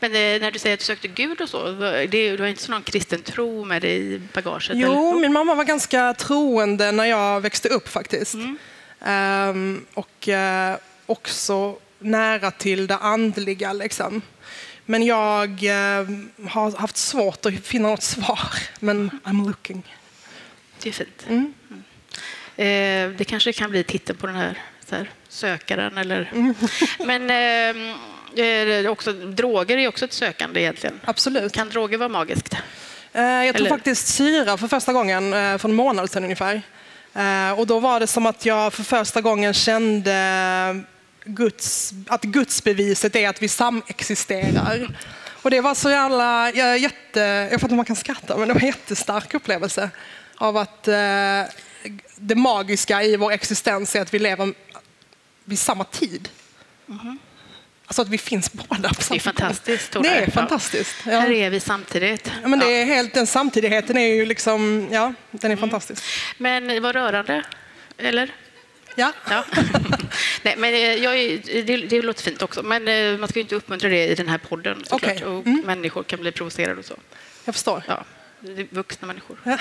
Men 0.00 0.10
eh, 0.10 0.40
när 0.40 0.50
du 0.50 0.58
säger 0.58 0.74
att 0.74 0.80
du 0.80 0.86
sökte 0.86 1.08
Gud 1.08 1.40
och 1.40 1.48
så, 1.48 1.72
det, 2.10 2.36
du 2.36 2.38
har 2.38 2.46
inte 2.46 2.62
så 2.62 2.72
någon 2.72 2.82
kristen 2.82 3.22
tro 3.22 3.64
med 3.64 3.82
dig 3.82 4.14
i 4.14 4.20
bagaget? 4.32 4.70
Jo, 4.74 5.10
eller? 5.10 5.20
min 5.20 5.32
mamma 5.32 5.54
var 5.54 5.64
ganska 5.64 6.14
troende 6.14 6.92
när 6.92 7.04
jag 7.04 7.40
växte 7.40 7.68
upp 7.68 7.88
faktiskt. 7.88 8.34
Mm. 8.34 8.58
Ehm, 9.00 9.86
och 9.94 10.28
eh, 10.28 10.76
också 11.06 11.78
nära 11.98 12.50
till 12.50 12.86
det 12.86 12.96
andliga. 12.96 13.72
Liksom. 13.72 14.22
Men 14.84 15.02
jag 15.02 15.48
eh, 15.50 16.06
har 16.48 16.76
haft 16.78 16.96
svårt 16.96 17.46
att 17.46 17.54
finna 17.54 17.88
något 17.88 18.02
svar. 18.02 18.52
Men 18.80 19.10
I'm 19.24 19.46
looking. 19.46 19.94
Det 20.82 20.88
är 20.88 20.92
fint. 20.92 21.26
Mm. 21.28 21.54
Eh, 22.56 23.16
det 23.18 23.24
kanske 23.24 23.52
kan 23.52 23.70
bli 23.70 23.84
titeln 23.84 24.18
på 24.18 24.26
den 24.26 24.36
här, 24.36 24.58
så 24.86 24.96
här 24.96 25.10
sökaren. 25.28 25.98
Eller... 25.98 26.30
Mm. 26.34 26.54
Men 26.98 27.30
eh, 28.40 28.84
eh, 28.84 28.90
också, 28.90 29.12
droger 29.12 29.76
är 29.76 29.88
också 29.88 30.04
ett 30.04 30.12
sökande 30.12 30.60
egentligen. 30.60 31.00
Absolut. 31.04 31.52
Kan 31.52 31.68
droger 31.68 31.98
vara 31.98 32.08
magiskt? 32.08 32.54
Eh, 33.12 33.22
Jag 33.22 33.46
tog 33.54 33.60
Eller- 33.60 33.70
faktiskt 33.70 34.06
syra 34.08 34.56
för 34.56 34.68
första 34.68 34.92
gången 34.92 35.32
eh, 35.34 35.58
för 35.58 35.68
en 35.68 35.74
månad 35.74 36.10
sedan 36.10 36.24
ungefär. 36.24 36.62
Eh, 37.14 37.50
Och 37.58 37.66
då 37.66 37.80
var 37.80 38.00
det 38.00 38.06
som 38.06 38.26
att 38.26 38.46
jag 38.46 38.72
för 38.72 38.82
första 38.82 39.20
gången 39.20 39.54
kände 39.54 40.84
Guds, 41.24 41.92
att 42.08 42.22
gudsbeviset 42.22 43.16
är 43.16 43.28
att 43.28 43.42
vi 43.42 43.48
samexisterar. 43.48 44.88
Och 45.42 45.50
det 45.50 45.60
var 45.60 45.74
så 45.74 45.90
jävla, 45.90 46.50
jag, 46.52 46.78
jätte, 46.78 47.20
jag 47.20 47.50
fattar 47.50 47.54
inte 47.54 47.72
om 47.72 47.76
man 47.76 47.84
kan 47.84 47.96
skratta, 47.96 48.36
men 48.36 48.48
det 48.48 48.54
var 48.54 48.60
en 48.60 48.66
jättestark 48.66 49.34
upplevelse 49.34 49.90
av 50.36 50.56
att 50.56 50.88
eh, 50.88 51.42
det 52.16 52.34
magiska 52.34 53.02
i 53.02 53.16
vår 53.16 53.32
existens 53.32 53.96
är 53.96 54.00
att 54.02 54.14
vi 54.14 54.18
lever 54.18 54.52
vid 55.44 55.58
samma 55.58 55.84
tid. 55.84 56.28
Alltså 57.88 58.02
att 58.02 58.08
vi 58.08 58.18
finns 58.18 58.52
båda 58.52 58.68
på 58.68 58.74
Mhm. 58.74 58.82
Det 58.82 58.98
är 58.98 59.02
samma 59.04 59.20
fantastiskt. 59.20 59.92
Det 59.92 60.08
är 60.08 60.30
fantastiskt. 60.30 60.96
Ja. 61.06 61.20
Här 61.20 61.30
är 61.30 61.50
vi 61.50 61.60
samtidigt. 61.60 62.30
Ja, 62.42 62.48
men 62.48 62.58
det 62.58 62.66
är 62.66 62.84
helt, 62.84 63.14
den 63.14 63.26
samtidigheten 63.26 63.96
är 63.96 64.14
ju 64.14 64.26
liksom, 64.26 64.88
ja, 64.90 65.12
den 65.30 65.50
är 65.50 65.56
Mm. 65.56 65.58
fantastisk. 65.70 66.02
Men 66.38 66.68
det 66.68 66.80
var 66.80 66.92
rörande, 66.92 67.42
eller? 67.98 68.30
Ja. 68.96 69.12
Ja. 69.30 69.44
Nej, 70.42 70.54
men 70.58 70.74
eh, 70.74 70.80
jag 70.80 71.16
är, 71.18 71.62
det, 71.62 71.76
det 71.76 72.02
låter 72.02 72.22
fint 72.22 72.42
också, 72.42 72.62
men 72.62 72.88
eh, 72.88 73.18
man 73.18 73.28
ska 73.28 73.38
ju 73.38 73.42
inte 73.42 73.54
uppmuntra 73.54 73.88
det 73.88 74.06
i 74.08 74.14
den 74.14 74.28
här 74.28 74.38
podden 74.38 74.84
såklart. 74.86 75.22
Och 75.22 75.46
Mm. 75.46 75.62
människor 75.66 76.02
kan 76.02 76.20
bli 76.20 76.32
provocerade 76.32 76.78
och 76.78 76.84
så. 76.84 76.94
Jag 77.44 77.54
förstår. 77.54 77.82
Ja, 77.88 78.04
vuxna 78.70 79.06
människor. 79.06 79.38
Ja. 79.44 79.58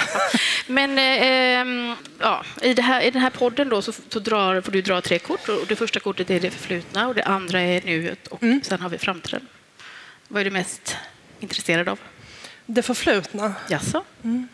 Men 0.68 0.98
eh, 0.98 1.96
ja, 2.20 2.44
i, 2.62 2.82
här, 2.82 3.02
i 3.02 3.12
den 3.12 3.22
här 3.22 3.30
podden 3.30 3.70
då 3.70 3.82
så, 3.82 3.92
så 4.10 4.20
drar, 4.20 4.62
får 4.62 4.72
du 4.72 4.82
dra 4.82 5.02
tre 5.02 5.20
kort. 5.20 5.50
Och 5.50 5.66
det 5.68 5.76
första 5.76 6.00
kortet 6.00 6.30
är 6.30 6.40
det 6.40 6.52
förflutna 6.52 7.08
och 7.08 7.16
det 7.16 7.24
andra 7.24 7.62
är 7.62 7.82
nuet 7.82 8.28
och 8.28 8.44
Mm. 8.44 8.62
sen 8.64 8.80
har 8.82 8.90
vi 8.90 8.98
framtiden. 8.98 9.48
Vad 10.28 10.42
är 10.42 10.46
du 10.46 10.52
mest 10.52 10.96
intresserad 11.40 11.90
av? 11.90 12.00
Det 12.66 12.82
förflutna. 12.84 13.54
Jaså? 13.70 14.04
Mm. 14.24 14.48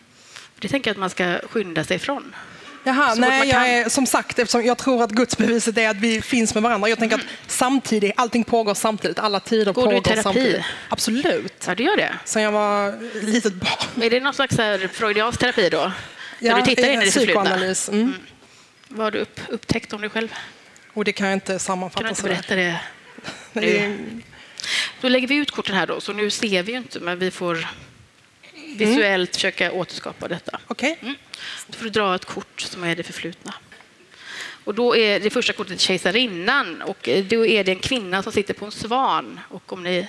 Det 0.59 0.67
tänker 0.67 0.89
jag 0.89 0.93
att 0.95 0.99
man 0.99 1.09
ska 1.09 1.39
skynda 1.49 1.83
sig 1.83 1.95
ifrån. 1.95 2.35
Jaha, 2.83 3.15
Så 3.15 3.21
nej, 3.21 3.29
man 3.29 3.47
jag 3.47 3.55
kan. 3.55 3.65
är, 3.65 3.89
som 3.89 4.05
sagt, 4.05 4.39
eftersom 4.39 4.65
jag 4.65 4.77
tror 4.77 5.03
att 5.03 5.11
gudsbeviset 5.11 5.77
är 5.77 5.89
att 5.89 5.97
vi 5.97 6.21
finns 6.21 6.53
med 6.53 6.63
varandra. 6.63 6.89
Jag 6.89 6.99
tänker 6.99 7.15
att 7.15 7.25
samtidigt, 7.47 8.13
allting 8.17 8.43
pågår 8.43 8.73
samtidigt, 8.73 9.19
alla 9.19 9.39
tider 9.39 9.73
Går 9.73 9.87
du 9.87 9.89
i 9.89 9.93
pågår 9.95 10.01
terapi? 10.03 10.23
samtidigt. 10.23 10.61
Absolut. 10.89 11.63
Ja, 11.67 11.75
det 11.75 11.83
gör 11.83 11.97
det. 11.97 12.13
Sen 12.25 12.41
jag 12.41 12.51
var 12.51 12.93
litet 13.25 13.53
barn. 13.53 14.03
Är 14.03 14.09
det 14.09 14.19
någon 14.19 14.33
slags 14.33 14.57
här 14.57 14.89
freudiansk 14.93 15.39
terapi 15.39 15.69
då? 15.69 15.91
Ja, 16.39 16.55
Där 16.55 16.61
du 16.61 16.75
tittar 16.75 16.89
in 16.89 17.01
i 17.01 17.05
det 17.05 17.11
förflutna? 17.11 17.41
psykoanalys. 17.43 17.89
Mm. 17.89 18.13
Vad 18.87 19.03
har 19.05 19.11
du 19.11 19.19
upp, 19.19 19.39
upptäckt 19.49 19.93
om 19.93 20.01
dig 20.01 20.09
själv? 20.09 20.33
Och 20.93 21.05
det 21.05 21.13
kan 21.13 21.27
jag 21.27 21.33
inte 21.35 21.51
Kan 21.51 21.59
sammanfatta. 21.59 22.03
du 22.03 22.09
inte 22.09 22.23
berätta 22.23 22.55
det? 22.55 22.79
Är- 23.53 23.97
Då 25.01 25.09
lägger 25.09 25.27
vi 25.27 25.35
ut 25.35 25.51
korten 25.51 25.75
här 25.75 25.87
då, 25.87 26.01
så 26.01 26.13
nu 26.13 26.29
ser 26.29 26.63
vi 26.63 26.71
ju 26.71 26.77
inte, 26.77 26.99
men 26.99 27.19
vi 27.19 27.31
får 27.31 27.67
visuellt 28.73 29.35
försöka 29.35 29.71
återskapa 29.71 30.27
detta. 30.27 30.59
Okej. 30.67 30.97
Mm. 31.01 31.15
Då 31.67 31.77
får 31.77 31.83
du 31.83 31.89
dra 31.89 32.15
ett 32.15 32.25
kort 32.25 32.61
som 32.61 32.83
är 32.83 32.95
det 32.95 33.03
förflutna. 33.03 33.53
Och 34.63 34.75
då 34.75 34.95
är 34.95 35.19
det 35.19 35.29
första 35.29 35.53
kortet 35.53 35.79
kejsarinnan 35.79 36.81
och 36.81 37.09
eh, 37.09 37.23
då 37.23 37.45
är 37.45 37.63
det 37.63 37.71
en 37.71 37.79
kvinna 37.79 38.23
som 38.23 38.31
sitter 38.31 38.53
på 38.53 38.65
en 38.65 38.71
svan. 38.71 39.39
Och 39.49 39.73
om 39.73 39.83
ni, 39.83 40.07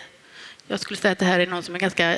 jag 0.69 0.81
skulle 0.81 1.01
säga 1.01 1.13
att 1.13 1.19
det 1.19 1.25
här 1.25 1.41
är 1.41 1.47
någon 1.47 1.63
som 1.63 1.75
är 1.75 1.79
ganska 1.79 2.17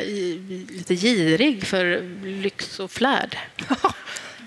lite 0.69 0.95
girig 0.95 1.67
för 1.67 2.03
lyx 2.25 2.81
och 2.81 2.91
flärd. 2.91 3.39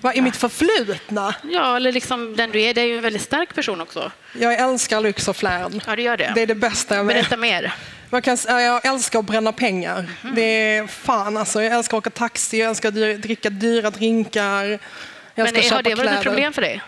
Vad 0.02 0.16
är 0.16 0.22
mitt 0.22 0.36
förflutna? 0.36 1.34
Ja, 1.42 1.76
eller 1.76 1.92
liksom 1.92 2.36
den 2.36 2.50
du 2.50 2.62
är. 2.62 2.74
Det 2.74 2.80
är 2.80 2.84
ju 2.86 2.96
en 2.96 3.02
väldigt 3.02 3.22
stark 3.22 3.54
person 3.54 3.80
också. 3.80 4.12
Jag 4.38 4.54
älskar 4.54 5.00
lyx 5.00 5.28
och 5.28 5.36
flärd. 5.36 5.82
Ja, 5.86 5.96
det 5.96 6.02
gör 6.02 6.16
det. 6.16 6.32
Det 6.34 6.42
är 6.42 6.46
det 6.46 6.54
bästa 6.54 6.96
jag 6.96 7.04
vet. 7.04 7.16
Berätta 7.16 7.36
mer. 7.36 7.74
Man 8.10 8.22
kan, 8.22 8.36
jag 8.48 8.86
älskar 8.86 9.18
att 9.18 9.24
bränna 9.24 9.52
pengar. 9.52 10.10
Mhm. 10.22 10.34
Det 10.34 10.42
är 10.42 10.86
fan 10.86 11.36
alltså. 11.36 11.62
Jag 11.62 11.72
älskar 11.74 11.96
att 11.96 12.02
åka 12.06 12.10
taxi, 12.10 12.58
jag 12.60 12.68
älskar 12.68 12.88
att 12.88 13.22
dricka 13.22 13.50
dyra 13.50 13.90
drinkar. 13.90 14.64
Jag 14.64 14.78
Men 15.34 15.46
har 15.46 15.82
det 15.82 15.94
varit 15.94 16.10
ett 16.10 16.22
problem 16.22 16.52
för 16.52 16.62
dig? 16.62 16.82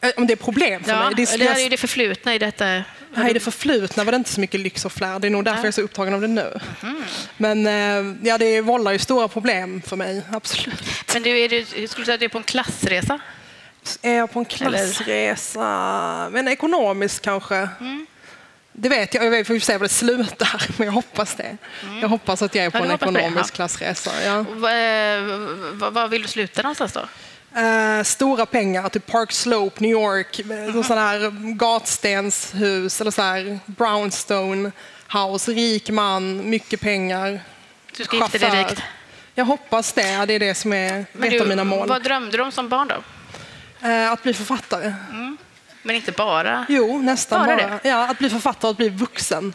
Eh, 0.00 0.10
Om 0.16 0.26
det 0.26 0.32
är 0.34 0.36
problem 0.36 0.84
för 0.84 0.90
Ja, 0.92 1.04
mig? 1.04 1.14
Det 1.16 1.22
är, 1.32 1.38
det 1.38 1.44
här 1.44 1.56
är 1.58 1.62
ju 1.62 1.68
det 1.68 1.76
förflutna 1.76 2.34
i 2.34 2.38
detta. 2.38 2.64
nej, 3.14 3.34
det 3.34 3.40
förflutna 3.40 4.04
var 4.04 4.12
det 4.12 4.16
inte 4.16 4.30
så 4.30 4.40
mycket 4.40 4.60
lyx 4.60 4.84
och 4.84 4.92
flärd. 4.92 5.20
Det 5.20 5.28
är 5.28 5.30
nog 5.30 5.44
därför 5.44 5.56
Nej. 5.56 5.64
jag 5.64 5.68
är 5.68 5.72
så 5.72 5.80
upptagen 5.80 6.14
av 6.14 6.20
det 6.20 6.26
nu. 6.28 6.58
Mhm. 6.82 7.04
Men 7.36 7.66
eh, 7.66 8.28
ja, 8.28 8.38
det 8.38 8.60
vållar 8.60 8.92
ju 8.92 8.98
stora 8.98 9.28
problem 9.28 9.82
för 9.86 9.96
mig, 9.96 10.22
absolut. 10.32 10.82
Men 11.14 11.22
du, 11.22 11.38
är 11.38 11.48
du, 11.48 11.88
skulle 11.88 12.04
säga 12.06 12.14
att 12.14 12.20
du 12.20 12.24
är 12.24 12.28
på 12.30 12.38
en 12.38 12.44
klassresa? 12.44 13.20
Är 14.02 14.14
jag 14.14 14.32
på 14.32 14.38
en 14.38 14.46
Eller- 14.60 14.68
klassresa? 14.70 16.28
Men 16.32 16.48
ekonomiskt 16.48 17.22
kanske? 17.22 17.68
Mm. 17.80 18.06
Det 18.80 18.88
vet 18.88 19.14
jag. 19.14 19.34
Jag 19.34 19.46
får 19.46 19.58
se 19.58 19.72
var 19.72 19.82
det 19.82 19.88
slutar, 19.88 20.62
men 20.76 20.86
jag 20.86 20.92
hoppas 20.92 21.34
det. 21.34 21.56
Jag 22.00 22.08
hoppas 22.08 22.42
att 22.42 22.54
jag 22.54 22.64
är 22.64 22.70
på 22.70 22.78
Mm. 22.78 22.90
Ja, 22.90 23.06
en 23.06 23.14
det, 23.14 23.20
ekonomisk 23.20 23.54
ja. 23.54 23.56
klassresa. 23.56 24.10
Ja. 24.24 24.44
Vad, 24.50 24.72
eh, 24.72 25.90
vad, 25.90 26.10
vill 26.10 26.22
du 26.22 26.28
sluta 26.28 26.62
någonstans 26.62 26.92
då? 26.92 27.00
Eh, 27.60 28.02
stora 28.02 28.46
pengar 28.46 28.88
till 28.88 29.00
Park 29.00 29.32
Slope, 29.32 29.82
New 29.82 29.90
York. 29.90 30.40
Mm. 30.40 30.84
Sådana 30.84 31.06
här 31.06 31.54
gatstenshus 31.54 33.00
eller 33.00 33.10
så 33.10 33.22
här 33.22 33.58
brownstone 33.66 34.70
house. 35.12 35.52
Rik 35.52 35.90
man, 35.90 36.50
mycket 36.50 36.80
pengar. 36.80 37.40
Du 37.96 38.04
ska 38.04 38.16
gifta 38.16 38.38
dig 38.38 38.50
chaufför. 38.50 38.68
rikt. 38.68 38.82
Jag 39.34 39.44
hoppas 39.44 39.92
det. 39.92 40.26
Det 40.26 40.34
är 40.34 40.38
det 40.38 40.54
som 40.54 40.72
är 40.72 41.06
Men 41.12 41.24
ett 41.24 41.30
du, 41.30 41.40
av 41.40 41.48
mina 41.48 41.64
mål. 41.64 41.88
Vad 41.88 42.02
drömde 42.02 42.36
du 42.36 42.42
om 42.42 42.52
som 42.52 42.68
barn 42.68 42.88
då? 42.88 43.02
Eh, 43.88 44.12
att 44.12 44.22
bli 44.22 44.34
författare. 44.34 44.92
Men 45.88 45.96
inte 45.96 46.12
bara? 46.12 46.66
Jo, 46.68 46.98
nästan 46.98 47.46
Bara 47.46 47.56
bara. 47.56 47.80
Ja, 47.82 48.08
att 48.08 48.18
bli 48.18 48.30
författare 48.30 48.68
och 48.68 48.70
att 48.70 48.76
bli 48.76 48.88
vuxen. 48.88 49.54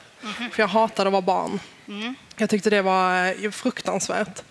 För 0.51 0.63
jag 0.63 0.67
hatade 0.67 1.07
att 1.07 1.11
vara 1.11 1.21
barn. 1.21 1.59
Jag 2.35 2.49
tyckte 2.49 2.69
det 2.69 2.81
var 2.81 3.25
eh, 3.45 3.51
fruktansvärt. 3.51 4.43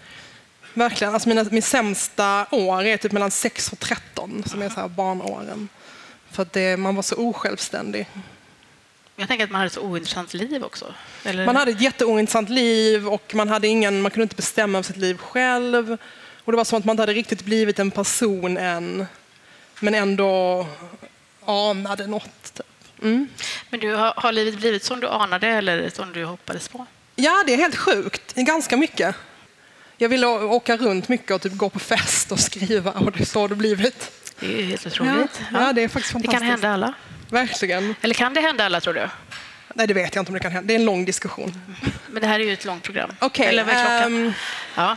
Verkligen. 0.74 1.14
Alltså 1.14 1.28
mina, 1.28 1.44
min 1.50 1.62
sämsta 1.62 2.46
år 2.50 2.84
är 2.84 2.96
typ 2.96 3.12
mellan 3.12 3.30
6 3.30 3.72
och 3.72 3.78
13, 3.78 4.44
som 4.46 4.62
är 4.62 4.68
så 4.68 4.80
här 4.80 4.88
barnåren. 4.88 5.68
För 6.30 6.42
att 6.42 6.52
det, 6.52 6.76
man 6.76 6.94
var 6.94 7.02
så 7.02 7.16
osjälvständig. 7.16 8.06
Jag 9.16 9.28
tänker 9.28 9.44
att 9.44 9.50
man 9.50 9.58
hade 9.58 9.66
ett 9.66 9.72
så 9.72 9.80
ointressant 9.80 10.34
liv 10.34 10.64
också. 10.64 10.94
Eller? 11.24 11.46
Man 11.46 11.56
hade 11.56 11.70
ett 11.70 11.80
jätteointressant 11.80 12.48
liv 12.48 13.08
och 13.08 13.34
man, 13.34 13.48
hade 13.48 13.68
ingen, 13.68 14.02
man 14.02 14.10
kunde 14.10 14.22
inte 14.22 14.36
bestämma 14.36 14.78
över 14.78 14.86
sitt 14.86 14.96
liv 14.96 15.16
själv. 15.16 15.96
Och 16.44 16.52
det 16.52 16.56
var 16.56 16.64
som 16.64 16.78
att 16.78 16.84
man 16.84 16.94
inte 16.94 17.02
hade 17.02 17.12
riktigt 17.12 17.42
blivit 17.44 17.78
en 17.78 17.90
person 17.90 18.56
än, 18.56 19.06
men 19.80 19.94
ändå 19.94 20.66
anade 21.46 22.06
något. 22.06 22.54
Typ. 22.54 22.66
Mm. 23.02 23.28
Men 23.70 23.80
du, 23.80 23.94
har, 23.94 24.12
har 24.16 24.32
livet 24.32 24.54
blivit 24.58 24.84
som 24.84 25.00
du 25.00 25.08
anade 25.08 25.48
eller 25.48 25.90
som 25.90 26.12
du 26.12 26.24
hoppades 26.24 26.68
på? 26.68 26.86
Ja, 27.16 27.42
det 27.46 27.52
är 27.52 27.56
helt 27.56 27.76
sjukt. 27.76 28.34
Ganska 28.34 28.76
mycket. 28.76 29.14
Jag 29.96 30.08
ville 30.08 30.26
åka 30.26 30.76
runt 30.76 31.08
mycket 31.08 31.30
och 31.30 31.42
typ 31.42 31.52
gå 31.56 31.68
på 31.70 31.78
fest 31.78 32.32
och 32.32 32.40
skriva 32.40 32.90
och 32.92 33.12
det 33.12 33.20
är 33.20 33.24
så 33.24 33.48
det 33.48 33.54
blivit. 33.54 34.10
Det 34.40 34.46
är 34.46 34.50
ju 34.58 34.62
helt 34.64 34.84
Ja, 34.84 34.90
otroligt. 34.90 35.40
ja, 35.52 35.72
det 35.72 35.82
är 35.82 35.88
faktiskt 35.88 36.08
det 36.08 36.12
fantastiskt. 36.12 36.32
kan 36.40 36.42
hända 36.50 36.72
alla. 36.72 36.94
Verkligen. 37.30 37.94
Eller 38.00 38.14
kan 38.14 38.34
det 38.34 38.40
hända 38.40 38.64
alla, 38.64 38.80
tror 38.80 38.94
du? 38.94 39.08
Nej, 39.74 39.86
det 39.86 39.94
vet 39.94 40.14
jag 40.14 40.22
inte 40.22 40.30
om 40.30 40.34
det 40.34 40.40
kan 40.40 40.52
hända. 40.52 40.66
Det 40.68 40.74
är 40.74 40.78
en 40.78 40.84
lång 40.84 41.04
diskussion. 41.04 41.60
Men 42.10 42.20
det 42.22 42.26
här 42.28 42.40
är 42.40 42.44
ju 42.44 42.52
ett 42.52 42.64
långt 42.64 42.82
program. 42.82 43.10
Okej, 43.20 43.46
Eller 43.46 43.64
vad 43.64 43.74
är 43.74 43.78
klockan? 44.00 44.16
ehm, 44.26 44.32
ja. 44.76 44.96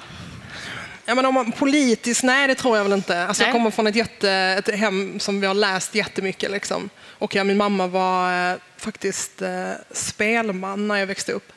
Ja, 1.05 1.15
men 1.15 1.25
om 1.25 1.33
man, 1.33 1.51
politiskt, 1.51 2.23
nej 2.23 2.47
det 2.47 2.55
tror 2.55 2.77
jag 2.77 2.83
väl 2.83 2.93
inte. 2.93 3.25
Alltså, 3.25 3.43
jag 3.43 3.51
kommer 3.51 3.71
från 3.71 3.87
ett, 3.87 3.95
jätte, 3.95 4.31
ett 4.31 4.75
hem 4.75 5.19
som 5.19 5.41
vi 5.41 5.47
har 5.47 5.53
läst 5.53 5.95
jättemycket. 5.95 6.51
Liksom. 6.51 6.89
Och 7.03 7.35
ja, 7.35 7.43
min 7.43 7.57
mamma 7.57 7.87
var 7.87 8.51
eh, 8.51 8.57
faktiskt 8.77 9.41
eh, 9.41 9.71
spelman 9.91 10.87
när 10.87 10.95
jag 10.95 11.07
växte 11.07 11.31
upp. 11.31 11.53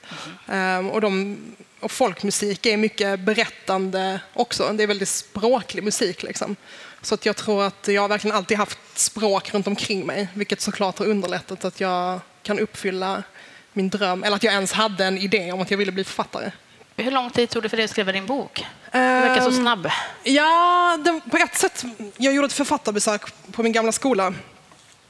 Ehm, 0.48 0.90
och, 0.90 1.00
de, 1.00 1.38
och 1.80 1.90
folkmusik 1.90 2.66
är 2.66 2.76
mycket 2.76 3.20
berättande 3.20 4.20
också. 4.34 4.72
Det 4.72 4.82
är 4.82 4.86
väldigt 4.86 5.08
språklig 5.08 5.84
musik. 5.84 6.22
Liksom. 6.22 6.56
Så 7.02 7.14
att 7.14 7.26
jag 7.26 7.36
tror 7.36 7.64
att 7.64 7.88
jag 7.88 8.02
har 8.02 8.08
verkligen 8.08 8.36
alltid 8.36 8.56
haft 8.58 8.78
språk 8.94 9.54
runt 9.54 9.66
omkring 9.66 10.06
mig. 10.06 10.28
Vilket 10.34 10.60
såklart 10.60 10.98
har 10.98 11.06
underlättat 11.06 11.64
att 11.64 11.80
jag 11.80 12.20
kan 12.42 12.58
uppfylla 12.58 13.22
min 13.72 13.88
dröm. 13.88 14.24
Eller 14.24 14.36
att 14.36 14.42
jag 14.42 14.54
ens 14.54 14.72
hade 14.72 15.04
en 15.04 15.18
idé 15.18 15.52
om 15.52 15.60
att 15.60 15.70
jag 15.70 15.78
ville 15.78 15.92
bli 15.92 16.04
författare. 16.04 16.50
Hur 17.02 17.10
lång 17.10 17.30
tid 17.30 17.50
tog 17.50 17.62
det 17.62 17.68
för 17.68 17.76
dig 17.76 17.84
att 17.84 17.90
skriva 17.90 18.12
din 18.12 18.26
bok? 18.26 18.66
Du 18.92 18.98
verkar 18.98 19.40
så 19.40 19.48
Ehm, 19.48 19.54
snabb. 19.54 19.88
Ja, 20.22 20.98
det, 21.04 21.20
på 21.30 21.36
ett 21.36 21.54
sätt. 21.54 21.84
Jag 22.16 22.34
gjorde 22.34 22.46
ett 22.46 22.52
författarbesök 22.52 23.22
på 23.52 23.62
min 23.62 23.72
gamla 23.72 23.92
skola, 23.92 24.34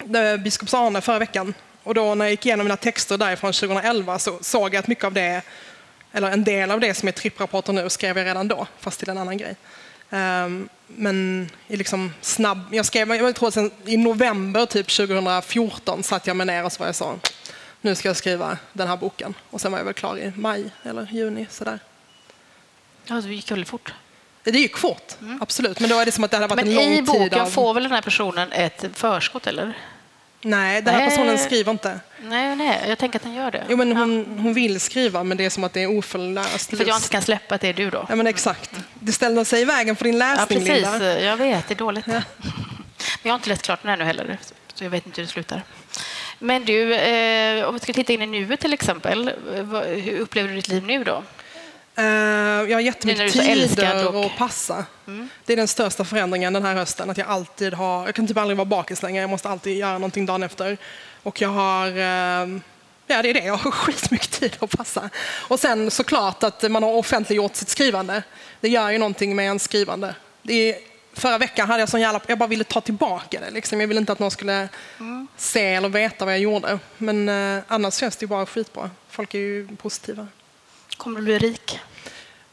där 0.04 0.38
Biskops 0.38 0.74
Arne, 0.74 1.00
förra 1.00 1.18
veckan. 1.18 1.54
Och 1.82 1.94
då 1.94 2.14
när 2.14 2.24
jag 2.24 2.30
gick 2.30 2.46
igenom 2.46 2.64
mina 2.66 2.76
texter 2.76 3.18
därifrån 3.18 3.52
2011 3.52 4.18
så 4.18 4.38
såg 4.40 4.74
jag 4.74 4.80
att 4.80 4.86
mycket 4.86 5.04
av 5.04 5.12
det, 5.12 5.42
eller 6.12 6.30
en 6.30 6.44
del 6.44 6.70
av 6.70 6.80
det 6.80 6.94
som 6.94 7.08
är 7.08 7.12
tripprapporter 7.12 7.72
nu, 7.72 7.90
skrev 7.90 8.18
jag 8.18 8.26
redan 8.26 8.48
då, 8.48 8.66
fast 8.80 8.98
till 8.98 9.10
en 9.10 9.18
annan 9.18 9.36
grej. 9.38 9.56
Ehm, 10.10 10.68
men 10.86 11.48
i 11.68 11.76
liksom 11.76 12.12
snabb... 12.20 12.60
Jag 12.70 12.86
skrev, 12.86 13.14
jag 13.14 13.34
tror 13.34 13.48
att 13.48 13.54
sen, 13.54 13.70
i 13.84 13.96
november 13.96 14.66
typ 14.66 14.88
2014 14.88 16.02
satt 16.02 16.26
jag 16.26 16.36
mig 16.36 16.46
ner 16.46 16.64
och 16.64 16.72
så 16.72 16.78
var 16.78 16.86
jag 16.86 16.94
så, 16.94 17.18
nu 17.80 17.94
ska 17.94 18.08
jag 18.08 18.16
skriva 18.16 18.58
den 18.72 18.88
här 18.88 18.96
boken. 18.96 19.34
Och 19.50 19.60
sen 19.60 19.72
var 19.72 19.78
jag 19.78 19.84
väl 19.84 19.94
klar 19.94 20.18
i 20.18 20.32
maj 20.36 20.70
eller 20.82 21.08
juni. 21.12 21.46
Sådär. 21.50 21.78
Ja, 23.06 23.14
det 23.14 23.34
gick 23.34 23.50
väldigt 23.50 23.68
fort. 23.68 23.94
Det 24.42 24.58
gick 24.58 24.76
fort, 24.76 25.14
absolut. 25.40 25.80
Men 25.80 25.90
då 25.90 25.98
är 25.98 26.06
det 26.06 26.12
som 26.12 26.24
att 26.24 26.30
det 26.30 26.36
hade 26.36 26.46
varit 26.46 26.64
Men 26.64 26.78
en 26.78 26.84
lång 26.84 26.94
i 26.94 27.02
boken 27.02 27.30
tid 27.30 27.34
av... 27.34 27.46
får 27.46 27.74
väl 27.74 27.82
den 27.82 27.92
här 27.92 28.02
personen 28.02 28.52
ett 28.52 28.84
förskott, 28.92 29.46
eller? 29.46 29.74
Nej, 30.40 30.82
den 30.82 30.94
här 30.94 31.00
Nej. 31.00 31.10
personen 31.10 31.38
skriver 31.38 31.72
inte. 31.72 32.00
Nej, 32.22 32.56
nej, 32.56 32.84
jag 32.88 32.98
tänker 32.98 33.18
att 33.18 33.22
den 33.22 33.34
gör 33.34 33.50
det. 33.50 33.64
Jo, 33.68 33.76
men 33.76 33.96
hon, 33.96 34.38
hon 34.38 34.54
vill 34.54 34.80
skriva, 34.80 35.24
men 35.24 35.36
det 35.36 35.44
är 35.44 35.50
som 35.50 35.64
att 35.64 35.72
det 35.72 35.82
är 35.82 35.98
oförlöst. 35.98 36.70
För 36.70 36.80
att 36.80 36.86
jag 36.86 36.96
inte 36.96 37.08
kan 37.08 37.22
släppa 37.22 37.54
att 37.54 37.60
det 37.60 37.68
är 37.68 37.72
du 37.72 37.90
då. 37.90 38.06
Ja, 38.08 38.16
men 38.16 38.26
exakt. 38.26 38.70
Det 38.94 39.12
ställer 39.12 39.44
sig 39.44 39.62
i 39.62 39.64
vägen 39.64 39.96
för 39.96 40.04
din 40.04 40.18
Ja, 40.18 40.18
läsning, 40.18 40.58
precis. 40.58 40.82
Linda. 40.82 41.20
Jag 41.20 41.36
vet, 41.36 41.68
det 41.68 41.74
är 41.74 41.78
dåligt. 41.78 42.06
Men 43.22 43.30
jag 43.30 43.32
har 43.32 43.38
inte 43.38 43.48
läst 43.48 43.62
klart 43.62 43.82
den 43.82 43.90
ännu 43.92 44.04
heller, 44.04 44.38
så 44.74 44.84
jag 44.84 44.90
vet 44.90 45.06
inte 45.06 45.20
hur 45.20 45.26
det 45.26 45.32
slutar. 45.32 45.62
Men 46.38 46.64
du, 46.64 46.94
eh, 46.94 47.64
om 47.68 47.74
vi 47.74 47.80
ska 47.80 47.92
titta 47.92 48.12
in 48.12 48.22
i 48.22 48.26
nuet 48.26 48.60
till 48.60 48.72
exempel, 48.72 49.30
hur 49.86 50.18
upplever 50.20 50.48
du 50.48 50.54
ditt 50.54 50.68
liv 50.68 50.82
nu 50.86 51.04
då? 51.04 51.22
Eh, 51.96 52.04
jag 52.04 52.76
har 52.76 52.80
jättemycket 52.80 53.34
och- 54.08 54.14
Mm. 54.14 54.26
att 54.26 54.36
passa. 54.38 54.84
Det 55.44 55.52
är 55.52 55.56
den 55.56 55.68
största 55.68 56.04
förändringen 56.04 56.52
den 56.52 56.64
här 56.64 56.74
hösten. 56.74 57.10
Att 57.10 57.18
jag 57.18 57.26
alltid 57.28 57.74
har... 57.74 58.06
Jag 58.06 58.14
kan 58.14 58.26
typ 58.26 58.36
aldrig 58.36 58.56
vara 58.56 58.64
bakis 58.64 59.02
längre. 59.02 59.20
Jag 59.20 59.30
måste 59.30 59.48
alltid 59.48 59.76
göra 59.78 59.92
någonting 59.92 60.26
dagen 60.26 60.42
efter. 60.42 60.76
Och 61.22 61.40
jag 61.40 61.48
har... 61.48 61.86
eh, 61.88 62.58
Ja, 63.10 63.22
det 63.22 63.30
är 63.30 63.34
det. 63.34 63.44
Jag 63.44 63.56
har 63.56 63.70
skitmycket 63.70 64.30
tid 64.30 64.56
att 64.60 64.70
passa. 64.70 65.10
Och 65.48 65.60
sen 65.60 65.90
såklart 65.90 66.42
att 66.42 66.70
man 66.70 66.82
har 66.82 66.92
offentliggjort 66.92 67.56
sitt 67.56 67.68
skrivande. 67.68 68.22
Det 68.60 68.68
gör 68.68 68.90
ju 68.90 68.98
någonting 68.98 69.36
med 69.36 69.44
ens 69.44 69.62
skrivande. 69.62 70.14
Det 70.42 70.54
är, 70.54 70.76
förra 71.18 71.38
veckan 71.38 71.68
hade 71.68 71.80
jag 71.80 71.88
sån 71.88 72.00
jävla... 72.00 72.20
Jag 72.26 72.38
bara 72.38 72.46
ville 72.48 72.64
ta 72.64 72.80
tillbaka 72.80 73.40
det. 73.40 73.50
Liksom. 73.50 73.80
Jag 73.80 73.88
ville 73.88 74.00
inte 74.00 74.12
att 74.12 74.18
någon 74.18 74.30
skulle 74.30 74.68
Mm. 75.00 75.28
se 75.36 75.74
eller 75.74 75.88
veta 75.88 76.24
vad 76.24 76.34
jag 76.34 76.40
gjorde. 76.40 76.78
Men 76.98 77.28
eh, 77.28 77.62
annars 77.68 77.94
känns 77.94 78.16
det 78.16 78.24
ju 78.24 78.28
bara 78.28 78.46
skitbra. 78.46 78.90
Folk 79.10 79.34
är 79.34 79.38
ju 79.38 79.68
positiva. 79.76 80.26
Kommer 80.96 81.20
du 81.20 81.24
bli 81.24 81.38
rik? 81.38 81.80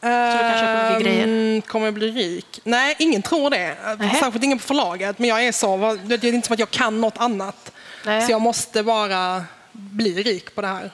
Så 0.00 0.06
du 0.06 0.38
kan 0.38 0.58
köpa 0.58 0.90
mycket 0.98 1.04
grejer? 1.12 1.60
Kommer 1.60 1.86
jag 1.86 1.94
bli 1.94 2.10
rik? 2.10 2.60
Nej, 2.64 2.96
ingen 2.98 3.22
tror 3.22 3.50
det. 3.50 3.76
Nähä. 3.98 4.18
Särskilt 4.20 4.44
ingen 4.44 4.58
på 4.58 4.64
förlaget. 4.64 5.18
Men 5.18 5.28
jag 5.28 5.44
är 5.44 5.52
så, 5.52 5.98
det 6.04 6.24
är 6.24 6.32
inte 6.34 6.46
som 6.46 6.54
att 6.54 6.58
jag 6.60 6.70
kan 6.70 7.00
något 7.00 7.18
annat. 7.18 7.72
Nej. 8.04 8.22
Så 8.22 8.32
jag 8.32 8.40
måste 8.40 8.82
bara 8.82 9.44
bli 9.72 10.22
rik 10.22 10.54
på 10.54 10.60
det 10.62 10.68
här. 10.68 10.90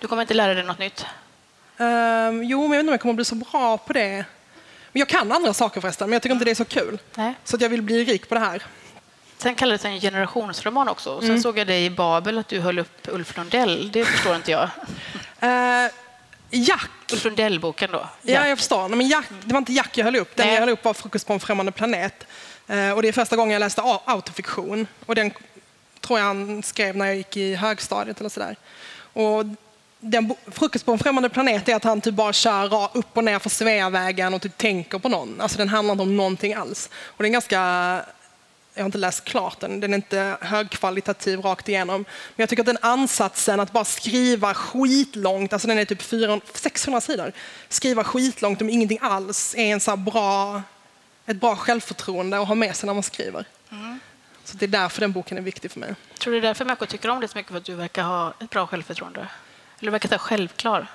Du 0.00 0.06
kommer 0.06 0.22
inte 0.22 0.34
lära 0.34 0.54
dig 0.54 0.64
något 0.64 0.78
nytt? 0.78 1.04
Ehm, 1.78 2.44
jo, 2.44 2.68
men 2.68 2.70
jag 2.70 2.76
vet 2.76 2.80
inte 2.80 2.88
om 2.90 2.92
jag 2.92 3.00
kommer 3.00 3.14
bli 3.14 3.24
så 3.24 3.34
bra 3.34 3.78
på 3.78 3.92
det. 3.92 4.24
Jag 4.98 5.08
kan 5.08 5.32
andra 5.32 5.54
saker 5.54 5.80
förresten, 5.80 6.08
men 6.08 6.12
jag 6.12 6.22
tycker 6.22 6.32
inte 6.32 6.44
det 6.44 6.50
är 6.50 6.54
så 6.54 6.64
kul. 6.64 6.98
Nej. 7.14 7.34
Så 7.44 7.56
att 7.56 7.62
jag 7.62 7.68
vill 7.68 7.82
bli 7.82 8.04
rik 8.04 8.28
på 8.28 8.34
det 8.34 8.40
här. 8.40 8.62
Sen 9.38 9.54
kallades 9.54 9.82
det 9.82 9.88
en 9.88 10.00
generationsroman 10.00 10.88
också. 10.88 11.10
Och 11.12 11.20
sen 11.22 11.30
Mm. 11.30 11.42
såg 11.42 11.58
jag 11.58 11.66
dig 11.66 11.84
i 11.84 11.90
Babel 11.90 12.38
att 12.38 12.48
du 12.48 12.60
höll 12.60 12.78
upp 12.78 13.08
Ulf 13.08 13.36
Lundell. 13.36 13.92
Det 13.92 14.04
förstår 14.04 14.36
inte 14.36 14.50
jag. 14.50 14.62
Uh, 15.42 15.90
Jack. 16.50 16.90
Ulf 17.12 17.24
Lundell-boken 17.24 17.90
då? 17.92 18.08
Ja, 18.22 18.46
jag 18.48 18.58
förstår. 18.58 18.88
Nej, 18.88 18.98
men 18.98 19.08
Jack, 19.08 19.26
det 19.44 19.52
var 19.52 19.58
inte 19.58 19.72
Jack 19.72 19.98
jag 19.98 20.04
höll 20.04 20.16
upp. 20.16 20.36
Den 20.36 20.46
Nej. 20.46 20.54
jag 20.54 20.60
höll 20.60 20.68
upp 20.68 20.84
var 20.84 20.94
Frukost 20.94 21.26
på 21.26 21.32
en 21.32 21.40
främmande 21.40 21.72
planet. 21.72 22.26
Eh, 22.66 22.90
och 22.92 23.02
det 23.02 23.08
är 23.08 23.12
första 23.12 23.36
gången 23.36 23.52
jag 23.52 23.60
läste 23.60 23.80
au- 23.82 24.00
autofiktion. 24.04 24.86
Och 25.06 25.14
den 25.14 25.30
tror 26.00 26.18
jag 26.18 26.26
han 26.26 26.62
skrev 26.62 26.96
när 26.96 27.06
jag 27.06 27.16
gick 27.16 27.36
i 27.36 27.54
högstadiet 27.54 28.20
eller 28.20 28.28
sådär. 28.30 28.56
Och 29.12 29.44
den, 30.00 30.34
Frukost 30.46 30.86
på 30.86 30.92
en 30.92 30.98
främmande 30.98 31.28
planet 31.28 31.68
är 31.68 31.76
att 31.76 31.84
han 31.84 32.00
typ 32.00 32.14
bara 32.14 32.32
kör 32.32 32.96
upp 32.96 33.16
och 33.16 33.24
ner 33.24 33.38
för 33.38 33.50
Sveavägen 33.50 34.34
och 34.34 34.42
typ 34.42 34.58
tänker 34.58 34.98
på 34.98 35.08
någon. 35.08 35.40
Alltså 35.40 35.58
den 35.58 35.68
handlar 35.68 35.92
inte 35.92 36.02
om 36.02 36.16
någonting 36.16 36.54
alls. 36.54 36.90
Och 36.94 37.22
det 37.22 37.28
är 37.28 37.32
ganska 37.32 38.02
jag 38.74 38.82
har 38.82 38.86
inte 38.86 38.98
läst 38.98 39.24
klart 39.24 39.60
den, 39.60 39.80
den 39.80 39.92
är 39.92 39.96
inte 39.96 40.36
högkvalitativ 40.40 41.40
rakt 41.40 41.68
igenom. 41.68 42.04
Men 42.36 42.42
jag 42.42 42.48
tycker 42.48 42.62
att 42.62 42.66
den 42.66 42.78
ansatsen 42.80 43.60
att 43.60 43.72
bara 43.72 43.84
skriva 43.84 44.54
skitlångt, 44.54 45.52
alltså 45.52 45.68
den 45.68 45.78
är 45.78 45.84
typ 45.84 46.02
400, 46.02 46.46
600 46.54 47.00
sidor, 47.00 47.32
skriva 47.68 48.04
skitlångt 48.04 48.62
om 48.62 48.70
ingenting 48.70 48.98
alls 49.02 49.54
är 49.54 49.72
en 49.72 49.80
så 49.80 49.96
bra, 49.96 50.62
ett 51.26 51.40
bra 51.40 51.56
självförtroende 51.56 52.40
att 52.40 52.48
ha 52.48 52.54
med 52.54 52.76
sig 52.76 52.86
när 52.86 52.94
man 52.94 53.02
skriver. 53.02 53.44
Så 54.44 54.56
det 54.56 54.66
är 54.66 54.68
därför 54.68 55.00
den 55.00 55.12
boken 55.12 55.38
är 55.38 55.42
viktig 55.42 55.70
för 55.70 55.80
mig. 55.80 55.94
Tror 56.18 56.32
du 56.32 56.40
det 56.40 56.46
är 56.46 56.48
därför 56.48 56.64
människor 56.64 56.86
tycker 56.86 57.08
om 57.08 57.20
det 57.20 57.28
så 57.28 57.38
mycket? 57.38 57.50
För 57.50 57.58
att 57.58 57.64
du 57.64 57.74
verkar 57.74 58.02
ha 58.02 58.34
ett 58.40 58.50
bra 58.50 58.66
självförtroende? 58.66 59.28
Eller 59.80 59.90
verkar 59.90 60.08
så 60.08 60.18
självklar? 60.18 60.86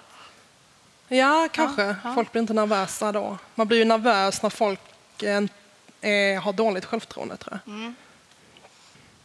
Ja, 1.08 1.48
kanske. 1.52 1.96
Folk 2.16 2.32
blir 2.32 2.42
inte 2.42 2.54
nervösa 2.54 3.12
då. 3.12 3.38
Man 3.56 3.68
blir 3.68 3.78
ju 3.78 3.86
nervös 3.86 4.42
när 4.42 4.50
folk 4.50 4.80
eh, 5.24 5.38
eh, 6.12 6.42
har 6.44 6.54
dåligt 6.54 6.86
självförtroende, 6.86 7.38
tror 7.38 7.60
jag. 7.66 7.94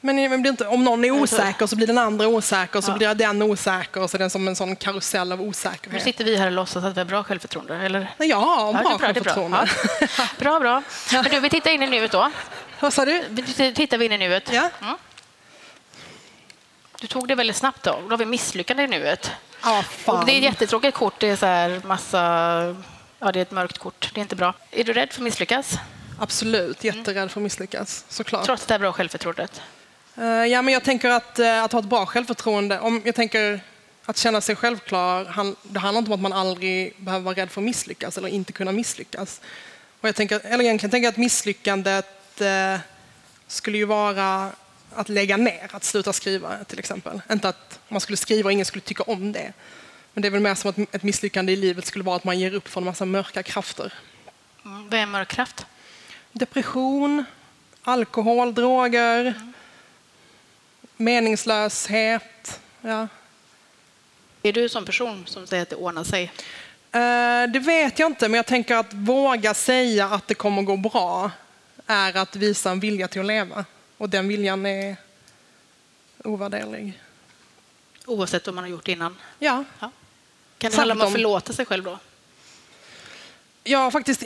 Men 0.01 0.19
eh, 0.19 0.31
men 0.31 0.47
inte, 0.47 0.67
om 0.67 0.85
någon 0.85 1.05
är 1.05 1.11
osäker 1.11 1.67
så 1.67 1.77
blir 1.77 1.87
den 1.87 1.99
andra 1.99 2.27
osäker, 2.29 2.81
så 2.81 2.91
Ja. 2.91 2.97
blir 2.97 3.15
den 3.15 3.43
osäker, 3.43 4.07
så 4.07 4.17
är 4.17 4.19
det 4.19 4.31
som 4.31 4.49
en 4.49 4.57
sån 4.57 4.77
karusell 4.77 5.33
av 5.33 5.39
Nu 5.41 5.49
osäkerhet. 5.49 6.03
sitter 6.03 6.25
vi 6.25 6.37
här 6.37 6.47
och 6.47 6.53
låtsas 6.53 6.85
att 6.85 6.97
vi 6.97 7.01
har 7.01 7.05
bra 7.05 7.25
självförtroende. 7.25 7.77
Eller? 7.77 8.15
Har 8.19 8.25
Ja, 8.27 8.71
bra 8.73 8.83
det 8.83 8.95
är 8.95 8.99
bra, 8.99 9.13
det 9.13 9.19
är 9.21 9.23
bra. 9.23 9.33
självförtroende. 9.35 9.69
Ja. 10.19 10.29
Bra, 10.39 10.61
bra. 10.61 10.83
Men 11.13 11.25
du, 11.25 11.41
vi 11.41 11.51
tittar 11.51 11.71
in 11.71 11.83
i 11.83 11.87
nuet 11.87 12.11
då. 12.13 12.31
Vad 12.81 12.93
sa 12.93 13.05
du? 13.05 13.25
Vi 13.29 13.73
Tittar 13.75 13.99
vi 13.99 14.05
in 14.05 14.13
i 14.13 14.19
nuet. 14.19 14.53
Ja. 14.53 14.71
Mm. 14.83 14.95
Du 17.01 17.07
tog 17.07 17.29
det 17.29 17.35
väldigt 17.35 17.57
snabbt 17.57 17.83
då. 17.83 18.01
Då 18.03 18.09
har 18.11 18.17
vi 18.19 18.25
misslyckande 18.25 18.83
i 18.83 18.87
nuet. 18.87 19.31
Fan. 19.83 20.19
Och 20.21 20.27
det 20.27 20.33
är 20.33 20.37
ett 20.39 20.43
jättetråkigt 20.45 20.97
kort. 20.97 21.15
Det 21.21 21.29
är 21.29 21.37
så 21.37 21.47
här 21.47 21.81
massa... 21.85 22.19
Ja, 23.19 23.33
det 23.33 23.39
är 23.39 23.43
ett 23.43 23.51
mörkt 23.51 23.79
kort. 23.79 24.11
Det 24.15 24.21
är 24.21 24.23
inte 24.23 24.37
bra. 24.37 24.55
Är 24.71 24.85
du 24.85 24.93
rädd 24.93 25.13
för 25.13 25.21
att 25.21 25.25
misslyckas? 25.25 25.79
Absolut, 26.19 26.85
jätterädd 26.85 27.31
för 27.31 27.41
att 27.41 27.43
misslyckas, 27.43 28.05
såklart. 28.09 28.45
Trots 28.45 28.67
det 28.67 28.75
här 28.75 28.79
bra 28.79 28.93
självförtroendet? 28.93 29.63
Eh, 30.17 30.25
Ja, 30.25 30.63
men 30.63 30.75
jag 30.75 30.85
tänker 30.85 31.11
att, 31.11 31.39
eh, 31.39 31.63
att 31.65 31.73
ha 31.73 31.79
ett 31.79 31.85
bra 31.87 32.07
självförtroende, 32.07 32.81
om 32.81 33.03
jag 33.05 33.15
tänker 33.15 33.61
att 34.05 34.17
känna 34.17 34.41
sig 34.41 34.57
självklar, 34.57 35.25
han- 35.25 35.57
det 35.63 35.79
handlar 35.79 35.99
inte 35.99 36.09
om 36.11 36.15
att 36.15 36.21
man 36.21 36.33
aldrig 36.33 36.95
behöver 36.97 37.25
vara 37.25 37.35
rädd 37.35 37.51
för 37.51 37.61
att 37.61 37.65
misslyckas 37.65 38.19
eller 38.19 38.29
inte 38.29 38.53
kunna 38.53 38.73
misslyckas. 38.73 39.41
Och 40.01 40.09
jag 40.09 40.15
tänker, 40.15 40.41
eller 40.45 40.65
egentligen 40.65 40.91
tänker 40.91 41.05
jag 41.05 41.13
att 41.13 41.17
misslyckandet 41.17 42.41
eh, 42.41 42.79
skulle 43.47 43.79
ju 43.79 43.85
vara 43.85 44.51
att 44.95 45.09
lägga 45.09 45.37
ner, 45.37 45.69
att 45.71 45.85
sluta 45.85 46.13
skriva 46.13 46.65
till 46.65 46.79
exempel. 46.79 47.21
Inte 47.33 47.49
att 47.49 47.81
man 47.89 48.01
skulle 48.01 48.17
skriva 48.17 48.47
och 48.47 48.53
ingen 48.53 48.67
skulle 48.67 48.83
tycka 48.83 49.03
om 49.03 49.33
det. 49.33 49.53
Men 50.15 50.23
det 50.23 50.29
är 50.29 50.31
väl 50.31 50.41
mer 50.41 50.55
som 50.55 50.71
att 50.71 50.95
ett 50.95 51.03
misslyckande 51.03 51.53
i 51.53 51.57
livet 51.57 51.87
skulle 51.87 52.05
vara 52.05 52.17
att 52.17 52.25
man 52.25 52.39
ger 52.39 52.55
upp 52.55 52.69
för 52.69 52.81
en 52.81 52.85
massa 52.85 53.05
mörka 53.05 53.43
krafter. 53.43 53.95
Mm. 54.65 54.89
Vad 54.89 55.01
är 55.01 55.07
mörk 55.07 55.29
kraft? 55.29 55.67
Depression, 56.33 57.25
alkohol, 57.83 58.55
droger, 58.55 59.35
meningslöshet. 60.97 62.61
Ja. 62.81 63.09
Är 64.43 64.53
du 64.53 64.63
en 64.63 64.69
sån 64.69 64.85
person 64.85 65.27
som 65.27 65.47
säger 65.47 65.63
att 65.63 65.71
det 65.71 65.77
ordnar 65.77 66.05
sig? 66.05 66.33
Eh, 66.93 67.53
Det 67.53 67.59
vet 67.59 67.99
jag 67.99 68.07
inte, 68.11 68.29
men 68.29 68.37
jag 68.37 68.47
tänker 68.47 68.77
att 68.77 68.93
våga 68.93 69.55
säga 69.55 70.07
att 70.07 70.29
det 70.29 70.35
kommer 70.35 70.63
gå 70.63 70.77
bra 70.77 71.31
är 71.87 72.17
att 72.17 72.37
visa 72.37 72.71
en 72.71 72.81
vilja 72.81 73.09
till 73.09 73.21
att 73.21 73.27
leva. 73.27 73.65
Och 73.99 74.09
den 74.09 74.29
viljan 74.29 74.67
är 74.67 74.97
ovärderlig. 76.25 77.03
Oavsett 78.07 78.47
vad 78.47 78.55
man 78.55 78.65
har 78.65 78.71
gjort 78.71 78.89
innan? 78.89 79.17
Ja, 79.39 79.65
Ja. 79.81 79.91
Kan 80.59 80.71
det 80.71 80.77
handla 80.77 80.95
om 80.95 81.01
att 81.01 81.13
förlåta 81.13 81.53
sig 81.53 81.67
själv 81.67 81.85
då? 81.85 81.99
jag 83.69 83.79
har 83.79 83.91
faktiskt 83.91 84.25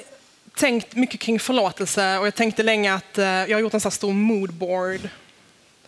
tänkt 0.54 0.94
mycket 0.94 1.20
kring 1.20 1.40
förlåtelse 1.40 2.18
och 2.18 2.26
jag 2.26 2.34
tänkte 2.34 2.62
länge 2.62 2.94
att 2.94 3.18
eh, 3.18 3.24
jag 3.24 3.52
har 3.52 3.60
gjort 3.60 3.74
en 3.74 3.80
sån 3.80 3.88
här 3.88 3.96
stor 3.96 4.12
moodboard 4.12 5.08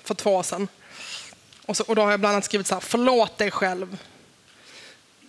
för 0.02 0.14
två 0.14 0.34
år 0.34 0.42
sedan. 0.42 0.68
Och, 1.66 1.76
så, 1.76 1.84
och 1.84 1.96
då 1.96 2.02
har 2.02 2.10
jag 2.10 2.20
bland 2.20 2.32
annat 2.32 2.44
skrivit 2.44 2.66
så 2.66 2.74
här, 2.74 2.80
förlåt 2.80 3.38
dig 3.38 3.50
själv. 3.50 3.98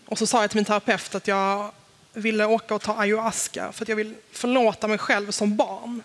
Och 0.05 0.17
så 0.17 0.27
sa 0.27 0.41
jag 0.41 0.49
till 0.49 0.57
min 0.57 0.65
terapeut 0.65 1.15
att 1.15 1.27
jag 1.27 1.71
ville 2.13 2.45
åka 2.45 2.75
och 2.75 2.81
ta 2.81 2.97
ayahuasca 2.97 3.71
för 3.71 3.85
att 3.85 3.89
jag 3.89 3.95
vill 3.95 4.15
förlåta 4.31 4.87
mig 4.87 4.97
själv 4.97 5.31
som 5.31 5.55
barn. 5.55 6.03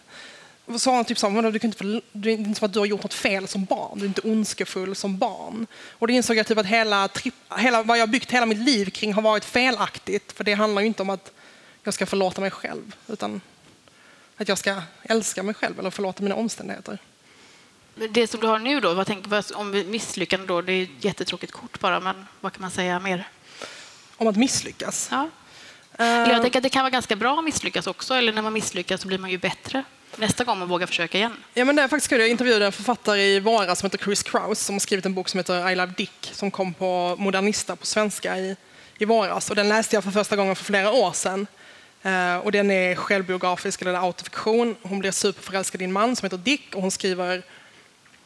Sa 0.78 0.96
han 0.96 1.04
typ 1.04 1.18
så 1.18 1.28
här, 1.28 1.34
"Vadå, 1.34 1.50
du 1.50 1.58
kan 1.58 1.70
inte, 1.70 2.00
det 2.12 2.30
är 2.30 2.34
inte 2.34 2.58
som 2.58 2.66
att 2.66 2.72
du 2.72 2.78
har 2.78 2.86
gjort 2.86 3.02
något 3.02 3.14
fel 3.14 3.48
som 3.48 3.64
barn, 3.64 3.98
du 3.98 4.04
är 4.04 4.08
inte 4.08 4.20
ondskefull 4.20 4.94
som 4.94 5.18
barn. 5.18 5.66
Och 5.90 6.06
då 6.08 6.12
insåg 6.12 6.36
jag 6.36 6.46
typ 6.46 6.58
att 6.58 6.66
hela, 6.66 7.08
hela, 7.58 7.82
vad 7.82 7.98
jag 7.98 8.02
har 8.02 8.12
byggt 8.12 8.30
hela 8.30 8.46
mitt 8.46 8.58
liv 8.58 8.90
kring 8.90 9.12
har 9.12 9.22
varit 9.22 9.44
felaktigt. 9.44 10.32
För 10.32 10.44
det 10.44 10.54
handlar 10.54 10.82
ju 10.82 10.88
inte 10.88 11.02
om 11.02 11.10
att 11.10 11.32
jag 11.84 11.94
ska 11.94 12.06
förlåta 12.06 12.40
mig 12.40 12.50
själv, 12.50 12.96
utan 13.08 13.40
att 14.36 14.48
jag 14.48 14.58
ska 14.58 14.82
älska 15.02 15.42
mig 15.42 15.54
själv 15.54 15.78
eller 15.78 15.90
förlåta 15.90 16.22
mina 16.22 16.34
omständigheter. 16.34 16.98
Det 18.10 18.26
som 18.26 18.40
du 18.40 18.46
har 18.46 18.58
nu 18.58 18.80
då, 18.80 18.94
vad 18.94 19.06
tänker, 19.06 19.56
om 19.56 19.70
misslyckande 19.90 20.46
då, 20.46 20.60
det 20.60 20.72
är 20.72 20.82
ett 20.82 21.04
jättetråkigt 21.04 21.52
kort 21.52 21.80
bara, 21.80 22.00
men 22.00 22.26
vad 22.40 22.52
kan 22.52 22.62
man 22.62 22.70
säga 22.70 23.00
mer? 23.00 23.28
Om 24.16 24.26
att 24.26 24.36
misslyckas. 24.36 25.08
Ja. 25.10 25.28
Eller 26.00 26.32
jag 26.32 26.42
tänker 26.42 26.58
att 26.58 26.62
det 26.62 26.68
kan 26.68 26.82
vara 26.82 26.90
ganska 26.90 27.16
bra 27.16 27.38
att 27.38 27.44
misslyckas 27.44 27.86
också, 27.86 28.14
eller 28.14 28.32
när 28.32 28.42
man 28.42 28.52
misslyckas 28.52 29.00
så 29.00 29.08
blir 29.08 29.18
man 29.18 29.30
ju 29.30 29.38
bättre 29.38 29.84
nästa 30.16 30.44
gång 30.44 30.58
man 30.58 30.68
vågar 30.68 30.86
försöka 30.86 31.18
igen. 31.18 31.36
Ja, 31.54 31.64
men 31.64 31.76
det 31.76 31.82
är 31.82 31.88
faktiskt 31.88 32.10
kul. 32.10 32.20
Jag 32.20 32.28
intervjuade 32.28 32.66
en 32.66 32.72
författare 32.72 33.22
i 33.22 33.40
våras 33.40 33.78
som 33.78 33.86
heter 33.86 34.04
Chris 34.04 34.22
Kraus 34.22 34.60
som 34.60 34.74
har 34.74 34.80
skrivit 34.80 35.06
en 35.06 35.14
bok 35.14 35.28
som 35.28 35.38
heter 35.38 35.70
I 35.70 35.76
Love 35.76 35.92
Dick 35.96 36.30
som 36.32 36.50
kom 36.50 36.74
på 36.74 37.16
Modernista 37.18 37.76
på 37.76 37.86
svenska 37.86 38.38
i, 38.38 38.56
i 38.98 39.04
våras. 39.04 39.50
Och 39.50 39.56
den 39.56 39.68
läste 39.68 39.96
jag 39.96 40.04
för 40.04 40.10
första 40.10 40.36
gången 40.36 40.56
för 40.56 40.64
flera 40.64 40.92
år 40.92 41.12
sedan. 41.12 41.46
Eh, 42.02 42.36
och 42.36 42.52
den 42.52 42.70
är 42.70 42.94
självbiografisk 42.94 43.82
eller 43.82 43.94
autofiktion. 43.94 44.76
Hon 44.82 44.98
blir 44.98 45.10
superförälskad 45.10 45.82
i 45.82 45.84
en 45.84 45.92
man 45.92 46.16
som 46.16 46.26
heter 46.26 46.36
Dick 46.36 46.74
och 46.74 46.82
hon 46.82 46.90
skriver 46.90 47.42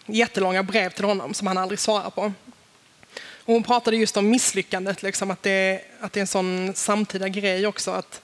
jättelånga 0.07 0.63
brev 0.63 0.91
till 0.91 1.05
honom 1.05 1.35
som 1.35 1.47
han 1.47 1.59
aldrig 1.59 1.79
svarar 1.79 2.11
på. 2.11 2.33
Och 3.45 3.55
hon 3.55 3.63
pratade 3.63 3.97
just 3.97 4.17
om 4.17 4.31
misslyckandet, 4.31 5.03
liksom, 5.03 5.31
att, 5.31 5.43
det, 5.43 5.81
att 6.01 6.13
det 6.13 6.19
är 6.19 6.23
en 6.23 6.27
sån 6.27 6.75
samtida 6.75 7.29
grej 7.29 7.67
också. 7.67 7.91
Att, 7.91 8.21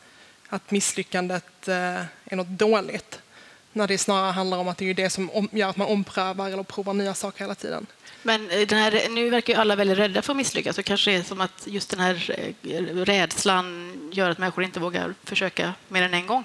att 0.48 0.70
misslyckandet 0.70 1.68
eh, 1.68 1.74
är 2.24 2.36
något 2.36 2.48
dåligt. 2.48 3.18
När 3.72 3.88
det 3.88 3.98
snarare 3.98 4.32
handlar 4.32 4.58
om 4.58 4.68
att 4.68 4.78
det 4.78 4.90
är 4.90 4.94
det 4.94 5.10
som 5.10 5.30
om, 5.30 5.48
gör 5.52 5.68
att 5.68 5.76
man 5.76 5.88
omprövar 5.88 6.50
eller 6.50 6.62
provar 6.62 6.94
nya 6.94 7.14
saker 7.14 7.40
hela 7.40 7.54
tiden. 7.54 7.86
Men 8.22 8.50
eh, 8.50 8.66
den 8.66 8.78
här, 8.78 9.08
nu 9.08 9.30
verkar 9.30 9.54
ju 9.54 9.60
alla 9.60 9.76
väldigt 9.76 9.98
rädda 9.98 10.22
för 10.22 10.32
att 10.32 10.36
misslyckas, 10.36 10.76
så 10.76 10.82
kanske 10.82 11.10
det 11.10 11.16
är 11.16 11.22
som 11.22 11.40
att 11.40 11.62
just 11.66 11.90
den 11.90 12.00
här 12.00 12.36
eh, 12.62 12.84
rädslan 12.94 13.96
gör 14.12 14.30
att 14.30 14.38
människor 14.38 14.64
inte 14.64 14.80
vågar 14.80 15.14
försöka 15.24 15.74
mer 15.88 16.02
än 16.02 16.14
en 16.14 16.26
gång. 16.26 16.44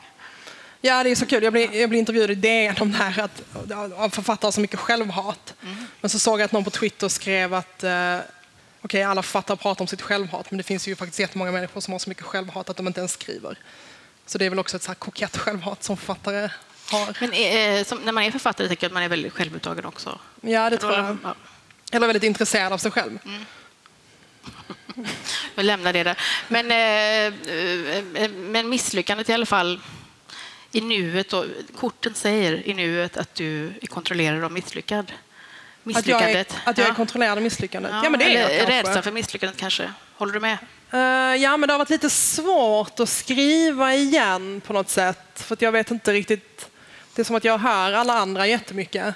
Ja, 0.82 1.04
det 1.04 1.10
är 1.10 1.16
så 1.16 1.26
kul. 1.26 1.44
Jag 1.44 1.54
blev, 1.54 1.76
jag 1.76 1.90
blev 1.90 2.00
intervjuad 2.00 2.32
i 2.32 2.36
DN 2.36 2.76
om 2.80 2.92
det 2.92 2.98
här 2.98 3.24
att, 3.24 3.44
av 3.98 4.10
författare 4.10 4.52
som 4.52 4.62
mycket 4.62 4.80
självhat. 4.80 5.54
Men 6.02 6.10
så 6.10 6.20
såg 6.20 6.40
jag 6.40 6.46
att 6.46 6.52
någon 6.52 6.64
på 6.64 6.70
Twitter 6.70 7.08
skrev 7.08 7.54
att 7.54 7.84
okej, 8.86 9.04
alla 9.04 9.24
författare 9.24 9.58
pratar 9.58 9.84
om 9.84 9.88
sitt 9.88 10.02
självhat, 10.02 10.52
men 10.52 10.58
det 10.58 10.64
finns 10.64 10.88
ju 10.88 10.96
faktiskt 10.96 11.20
jättemånga 11.20 11.52
människor 11.52 11.82
som 11.82 11.92
har 11.92 12.00
så 12.00 12.10
mycket 12.10 12.24
självhat 12.24 12.70
att 12.70 12.78
de 12.78 12.88
inte 12.88 13.00
ens 13.00 13.12
skriver. 13.12 13.58
Så 14.26 14.38
det 14.38 14.46
är 14.46 14.50
väl 14.50 14.60
också 14.60 14.78
ett 14.78 14.84
så 14.84 14.88
här 14.88 14.96
kokett 14.96 15.38
självhat 15.38 15.84
som 15.84 15.98
författare 15.98 16.50
har. 16.92 17.18
Men 17.20 17.34
eh, 17.34 17.86
som, 17.86 17.98
när 17.98 18.12
man 18.12 18.24
är 18.24 18.32
författare 18.32 18.68
tycker 18.68 18.84
jag 18.84 18.90
att 18.90 18.94
man 18.94 19.04
är 19.04 19.10
väldigt 19.10 19.34
självupptagen 19.34 19.86
också. 19.86 20.20
Ja, 20.42 20.70
det 20.70 20.78
tror 20.78 20.94
jag. 20.94 21.18
Ja, 21.24 21.36
Eller 21.92 22.08
väldigt 22.08 22.24
intresserad 22.24 22.74
av 22.74 22.78
sig 22.78 22.92
själv. 22.92 23.20
vi 25.56 25.64
lämnar 25.64 25.94
det 25.94 26.04
där. 26.04 26.18
Men, 26.48 26.72
eh, 26.72 28.24
eh, 28.24 28.32
men 28.32 28.70
misslyckandet 28.70 29.30
i 29.30 29.34
alla 29.34 29.46
fall 29.46 29.82
i 30.72 30.82
nuet, 30.82 31.34
och 31.34 31.46
korten 31.76 32.14
säger 32.14 32.68
i 32.68 32.74
nuet 32.74 33.18
att 33.18 33.36
du 33.36 33.74
är 33.82 33.88
kontrollerad 33.88 34.44
och 34.44 34.52
misslyckad. 34.52 35.12
Att 35.94 36.08
jag 36.08 36.22
är, 36.22 36.26
Misslyckandet. 36.26 36.56
att 36.64 36.78
jag 36.78 36.86
är 36.86 36.92
Ja. 36.92 36.96
kontrollerad 36.96 37.38
av 37.38 37.44
misslyckandet. 37.44 37.92
Ja, 38.04 38.10
men 38.10 38.20
det 38.20 38.26
är 38.26 38.42
jag 38.42 38.50
kanske. 38.60 38.80
rädslan 38.80 39.04
för 39.04 39.12
misslyckandet 39.12 39.58
kanske. 39.60 39.92
Håller 40.18 40.34
du 40.34 40.40
med? 40.40 40.58
Eh, 40.92 41.42
ja, 41.44 41.58
men 41.58 41.68
det 41.68 41.74
har 41.74 41.78
varit 41.80 41.90
lite 41.90 42.10
svårt 42.10 43.00
att 43.00 43.10
skriva 43.10 43.94
igen 43.94 44.62
på 44.62 44.74
något 44.74 44.90
sätt. 44.90 45.20
För 45.36 45.58
jag 45.60 45.72
vet 45.72 45.92
inte 45.92 46.14
riktigt. 46.14 46.70
Det 47.16 47.22
är 47.22 47.24
som 47.24 47.36
att 47.36 47.44
jag 47.44 47.58
hör 47.58 47.94
alla 47.94 48.14
andra 48.14 48.48
jättemycket. 48.48 49.16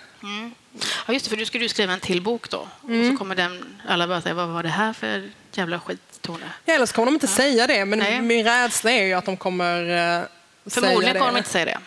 Ja, 1.08 1.14
just 1.14 1.26
det, 1.26 1.30
för 1.30 1.38
du 1.38 1.46
skulle 1.46 1.64
ju 1.64 1.70
skriva 1.70 1.94
en 1.94 2.00
till 2.00 2.22
bok 2.22 2.50
då. 2.50 2.68
Mm. 2.84 3.02
Och 3.06 3.14
så 3.14 3.18
kommer 3.18 3.36
den, 3.36 3.82
alla 3.88 4.08
bara 4.08 4.22
säga, 4.22 4.34
vad 4.36 4.48
var 4.48 4.64
det 4.64 4.70
här 4.70 4.94
för 4.94 5.30
jävla 5.54 5.80
skit, 5.80 6.00
Tone? 6.22 6.46
Ja, 6.66 6.74
eller 6.74 6.86
så 6.86 6.94
kommer 6.94 7.06
de 7.06 7.14
inte 7.14 7.28
säga 7.28 7.68
det, 7.68 7.86
men 7.86 8.00
Nej. 8.00 8.22
min 8.22 8.44
rädsla 8.46 8.92
är 8.92 9.04
ju 9.04 9.14
att 9.14 9.26
de 9.26 9.38
kommer 9.38 9.82
uh, 9.82 9.88
säga 9.88 10.28
Förmodligen 10.66 11.14
det. 11.14 11.20
kommer 11.20 11.32
de 11.32 11.38
inte 11.38 11.50
säga 11.50 11.66
det. 11.66 11.78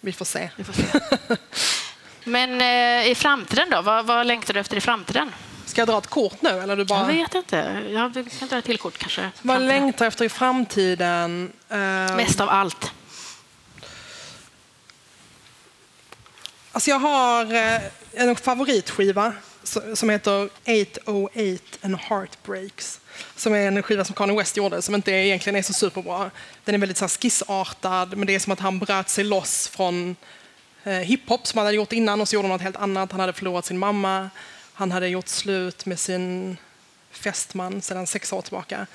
Vi 0.00 0.12
får 0.12 0.24
se. 0.24 0.50
Vi 0.56 0.64
får 0.64 0.72
se. 0.72 0.82
Men 2.24 2.60
eh, 2.60 3.10
i 3.10 3.14
framtiden 3.14 3.70
då? 3.70 3.82
Vad, 3.82 4.06
vad 4.06 4.26
längtar 4.26 4.54
du 4.54 4.60
efter 4.60 4.76
i 4.76 4.80
framtiden? 4.80 5.32
Ska 5.66 5.80
jag 5.80 5.88
dra 5.88 5.98
ett 5.98 6.06
kort 6.06 6.42
nu? 6.42 6.48
Eller 6.50 6.76
du 6.76 6.84
bara... 6.84 7.00
Jag 7.00 7.06
vet 7.06 7.34
inte. 7.34 7.82
Jag 7.90 8.12
kan 8.38 8.48
dra 8.48 8.58
ett 8.58 8.64
till 8.64 8.78
kort 8.78 8.98
kanske. 8.98 9.20
Vad 9.22 9.32
Framtiden. 9.56 9.66
längtar 9.66 10.06
efter 10.06 10.24
i 10.24 10.28
framtiden? 10.28 11.52
Eh, 11.68 11.76
Mest 12.16 12.40
av 12.40 12.48
allt. 12.48 12.92
Alltså 16.72 16.90
jag 16.90 16.98
har 16.98 17.54
eh, 17.54 17.80
en 18.12 18.36
favoritskiva 18.36 19.32
som 19.94 20.10
heter 20.10 20.48
808 21.04 21.62
and 21.82 21.96
Heartbreaks. 21.96 23.00
Som 23.36 23.54
är 23.54 23.58
en 23.68 23.82
skiva 23.82 24.04
som 24.04 24.14
Kanye 24.14 24.36
West 24.36 24.56
gjorde 24.56 24.82
som 24.82 24.94
inte 24.94 25.10
egentligen 25.12 25.56
är 25.56 25.62
så 25.62 25.72
superbra. 25.72 26.30
Den 26.64 26.74
är 26.74 26.78
väldigt 26.78 26.98
så 26.98 27.08
skissartad 27.08 28.16
men 28.16 28.26
det 28.26 28.34
är 28.34 28.38
som 28.38 28.52
att 28.52 28.60
han 28.60 28.78
bröt 28.78 29.08
sig 29.08 29.24
loss 29.24 29.68
från 29.68 30.16
Eh, 30.90 30.96
hiphop 30.96 31.46
som 31.46 31.58
han 31.58 31.66
hade 31.66 31.76
gjort 31.76 31.92
innan 31.92 32.20
och 32.20 32.28
så 32.28 32.34
gjorde 32.34 32.48
han 32.48 32.52
något 32.52 32.62
helt 32.62 32.76
annat. 32.76 33.12
Han 33.12 33.20
hade 33.20 33.32
förlorat 33.32 33.66
sin 33.66 33.78
mamma. 33.78 34.30
Han 34.74 34.92
hade 34.92 35.08
gjort 35.08 35.28
slut 35.28 35.86
med 35.86 35.98
sin 35.98 36.56
fästman 37.10 37.82
sedan 37.82 38.06
sex 38.06 38.32
år 38.32 38.42
tillbaka. 38.42 38.86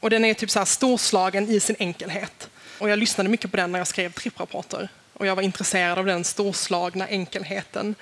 Och 0.00 0.10
den 0.10 0.24
är 0.24 0.34
typ 0.34 0.50
så 0.50 0.58
här 0.58 0.66
storslagen 0.66 1.48
i 1.48 1.60
sin 1.60 1.76
enkelhet. 1.78 2.48
Och 2.78 2.90
jag 2.90 2.98
lyssnade 2.98 3.30
mycket 3.30 3.50
på 3.50 3.56
den 3.56 3.72
när 3.72 3.78
jag 3.78 3.88
skrev 3.88 4.12
tripprapporter. 4.12 4.88
Och 5.12 5.26
jag 5.26 5.36
var 5.36 5.42
intresserad 5.42 5.98
av 5.98 6.06
den 6.06 6.24
storslagna 6.24 7.08
enkelheten. 7.08 7.94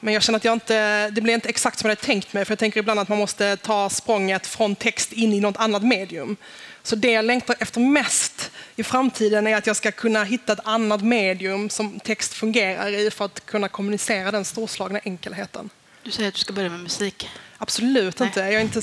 Men 0.00 0.14
jag 0.14 0.22
känner 0.22 0.36
att 0.36 0.44
jag 0.44 0.52
inte, 0.52 1.10
det 1.10 1.20
blev 1.20 1.34
inte 1.34 1.48
exakt 1.48 1.78
som 1.78 1.90
jag 1.90 1.96
hade 1.96 2.06
tänkt 2.06 2.32
mig. 2.32 2.44
För 2.44 2.52
jag 2.52 2.58
tänker 2.58 2.80
ibland 2.80 3.00
att 3.00 3.08
man 3.08 3.18
måste 3.18 3.56
ta 3.56 3.90
språnget 3.90 4.46
från 4.46 4.74
text 4.74 5.12
in 5.12 5.32
i 5.32 5.40
något 5.40 5.56
annat 5.56 5.82
medium. 5.82 6.36
Så 6.82 6.96
det 6.96 7.10
jag 7.10 7.24
längtar 7.24 7.56
efter 7.58 7.80
mest 7.80 8.50
i 8.80 8.84
framtiden 8.84 9.46
är 9.46 9.56
att 9.56 9.66
jag 9.66 9.76
ska 9.76 9.92
kunna 9.92 10.24
hitta 10.24 10.52
ett 10.52 10.60
annat 10.66 11.02
medium 11.02 11.70
som 11.70 12.00
text 12.00 12.34
fungerar 12.34 12.88
i 12.88 13.10
för 13.10 13.24
att 13.24 13.46
kunna 13.46 13.68
kommunicera 13.68 14.30
den 14.30 14.44
storslagna 14.44 15.00
enkelheten. 15.04 15.70
Du 16.02 16.10
säger 16.10 16.28
att 16.28 16.34
du 16.34 16.40
ska 16.40 16.52
börja 16.52 16.68
med 16.68 16.80
musik. 16.80 17.30
Absolut 17.58 18.18
Nej. 18.18 18.26
inte. 18.26 18.40
Jag 18.40 18.52
är 18.52 18.60
inte 18.60 18.82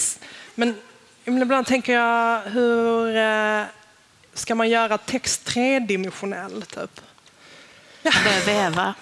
men 0.56 1.42
ibland 1.42 1.68
tänker 1.68 1.94
jag, 1.94 2.42
hur 2.42 3.16
eh, 3.18 3.64
ska 4.34 4.56
man 4.56 4.70
göra 4.70 4.98
text 4.98 5.46
tredimensionell? 5.46 6.62
Typ? 6.62 7.02
Börja 8.04 8.40
väva. 8.46 8.94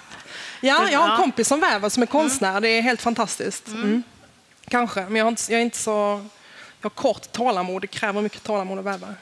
Ja, 0.61 0.89
jag 0.91 0.99
har 0.99 1.05
en 1.05 1.11
Ja. 1.11 1.17
kompis 1.17 1.47
som 1.47 1.59
väver 1.59 1.89
som 1.89 2.03
är 2.03 2.07
konstnär. 2.07 2.61
Det 2.61 2.69
är 2.69 2.81
helt 2.81 3.01
fantastiskt. 3.01 3.67
Mm. 3.67 4.03
Kanske, 4.67 5.01
men 5.01 5.15
jag, 5.15 5.25
har 5.25 5.29
inte, 5.29 5.51
jag 5.51 5.59
är 5.59 5.65
inte 5.65 5.77
så... 5.77 6.25
Jag 6.81 6.89
har 6.89 6.95
kort 6.95 7.31
tålamod. 7.31 7.81
Det 7.81 7.87
kräver 7.87 8.21
mycket 8.21 8.43
tålamod 8.43 8.79
att 8.79 8.85
väva. 8.85 9.15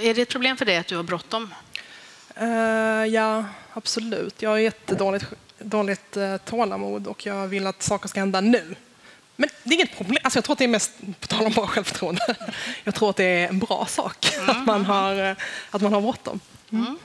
Är 0.00 0.14
det 0.14 0.22
ett 0.22 0.28
problem 0.28 0.56
för 0.56 0.64
dig 0.64 0.76
att 0.76 0.86
du 0.86 0.96
har 0.96 1.02
bråttom? 1.02 1.54
Eh, 2.34 2.46
ja, 3.06 3.44
absolut. 3.72 4.42
Jag 4.42 4.50
har 4.50 4.58
jättedåligt 4.58 5.26
dåligt, 5.64 6.16
uh, 6.16 6.36
tålamod 6.36 7.06
och 7.06 7.26
jag 7.26 7.48
vill 7.48 7.66
att 7.66 7.82
saker 7.82 8.08
ska 8.08 8.20
hända 8.20 8.40
nu. 8.40 8.74
Men 9.36 9.48
det 9.62 9.70
är 9.70 9.74
inget 9.74 9.96
problem. 9.96 10.18
Alltså 10.22 10.36
jag 10.36 10.44
tror 10.44 10.52
att 10.54 10.58
det 10.58 10.64
är 10.64 10.68
mest, 10.68 10.92
på 11.20 11.26
tal 11.26 11.46
om 11.46 11.52
bra 11.52 11.66
självförtroende, 11.66 12.34
jag 12.84 12.94
tror 12.94 13.10
att 13.10 13.16
det 13.16 13.24
är 13.24 13.48
en 13.48 13.58
bra 13.58 13.86
sak 13.86 14.32
att 14.46 14.66
man 14.66 14.84
har, 14.84 15.30
eh, 15.30 15.36
att 15.70 15.82
man 15.82 15.92
har 15.92 16.00
bråttom. 16.00 16.40
Jag 16.70 16.96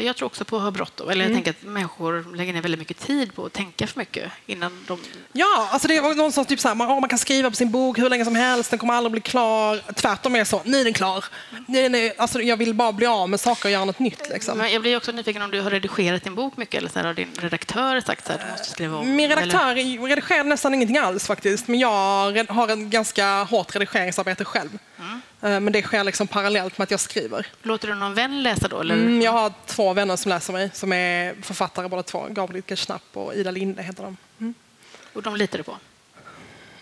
Jag 0.00 0.16
tror 0.16 0.26
också 0.26 0.44
på 0.44 0.56
att 0.56 0.62
ha 0.62 0.70
bråttom. 0.70 1.08
Eller 1.10 1.24
jag 1.24 1.34
tänker 1.34 1.50
att 1.50 1.62
människor 1.62 2.36
lägger 2.36 2.52
ner 2.52 2.62
väldigt 2.62 2.78
mycket 2.78 2.98
tid 2.98 3.34
på 3.34 3.44
att 3.46 3.52
tänka 3.52 3.86
för 3.86 3.98
mycket 3.98 4.32
innan 4.46 4.84
de... 4.86 4.98
Ja, 5.32 5.68
alltså 5.72 5.88
det 5.88 5.96
är 5.96 6.14
någonstans 6.14 6.48
typ 6.48 6.60
så 6.60 6.68
här, 6.68 6.74
man, 6.74 6.88
man 6.88 7.08
kan 7.08 7.18
skriva 7.18 7.50
på 7.50 7.56
sin 7.56 7.70
bok 7.70 7.98
hur 7.98 8.08
länge 8.10 8.24
som 8.24 8.36
helst, 8.36 8.70
den 8.70 8.78
kommer 8.78 8.94
aldrig 8.94 9.12
bli 9.12 9.20
klar. 9.20 9.92
Tvärtom 9.94 10.34
är 10.34 10.38
det 10.38 10.44
så, 10.44 10.60
nu 10.64 10.80
är 10.80 10.84
den 10.84 10.92
klar. 10.92 11.24
Nej, 11.66 11.88
nej, 11.88 12.14
alltså 12.18 12.40
jag 12.42 12.56
vill 12.56 12.74
bara 12.74 12.92
bli 12.92 13.06
av 13.06 13.28
med 13.28 13.40
saker 13.40 13.64
och 13.64 13.70
göra 13.70 13.84
något 13.84 13.98
nytt. 13.98 14.28
Liksom. 14.28 14.58
Men 14.58 14.72
jag 14.72 14.82
blir 14.82 14.96
också 14.96 15.12
nyfiken 15.12 15.42
om 15.42 15.50
du 15.50 15.60
har 15.60 15.70
redigerat 15.70 16.24
din 16.24 16.34
bok 16.34 16.56
mycket 16.56 16.78
eller 16.78 16.88
så 16.90 16.98
här, 16.98 17.06
har 17.06 17.14
din 17.14 17.32
redaktör 17.38 18.00
sagt 18.00 18.26
så 18.26 18.32
här, 18.32 18.38
du 18.44 18.50
måste 18.50 18.70
skriva 18.70 18.96
om? 18.96 19.16
Min 19.16 19.30
eller- 19.30 19.42
redaktör 19.42 19.74
redigerar 19.74 20.44
nästan 20.44 20.74
ingenting 20.74 20.98
alls 20.98 21.26
faktiskt, 21.26 21.68
men 21.68 21.78
jag 21.80 22.46
har 22.48 22.68
en 22.68 22.90
ganska 22.90 23.42
hårt 23.42 23.74
redigeringsarbete 23.76 24.44
själv. 24.44 24.78
Eh, 24.98 25.04
Men 25.40 25.72
det 25.72 25.82
sker 25.82 26.04
liksom 26.04 26.26
parallellt 26.26 26.78
med 26.78 26.84
att 26.84 26.90
jag 26.90 27.00
skriver. 27.00 27.46
Låter 27.62 27.88
du 27.88 27.94
någon 27.94 28.14
vän 28.14 28.42
läsa 28.42 28.68
då? 28.68 28.80
Eller? 28.80 28.94
Mm, 28.94 29.22
jag 29.22 29.32
har 29.32 29.52
två 29.66 29.92
vänner 29.92 30.16
som 30.16 30.28
läser 30.28 30.52
mig, 30.52 30.70
som 30.74 30.92
är 30.92 31.34
författare 31.42 31.88
båda 31.88 32.02
två. 32.02 32.26
Gabriel 32.30 32.62
Knapp 32.62 33.02
och 33.12 33.34
Ida 33.34 33.50
Linde 33.50 33.82
heter 33.82 34.02
de. 34.02 34.16
Och 35.12 35.22
de 35.22 35.36
litar 35.36 35.58
du 35.58 35.64
på? 35.64 35.76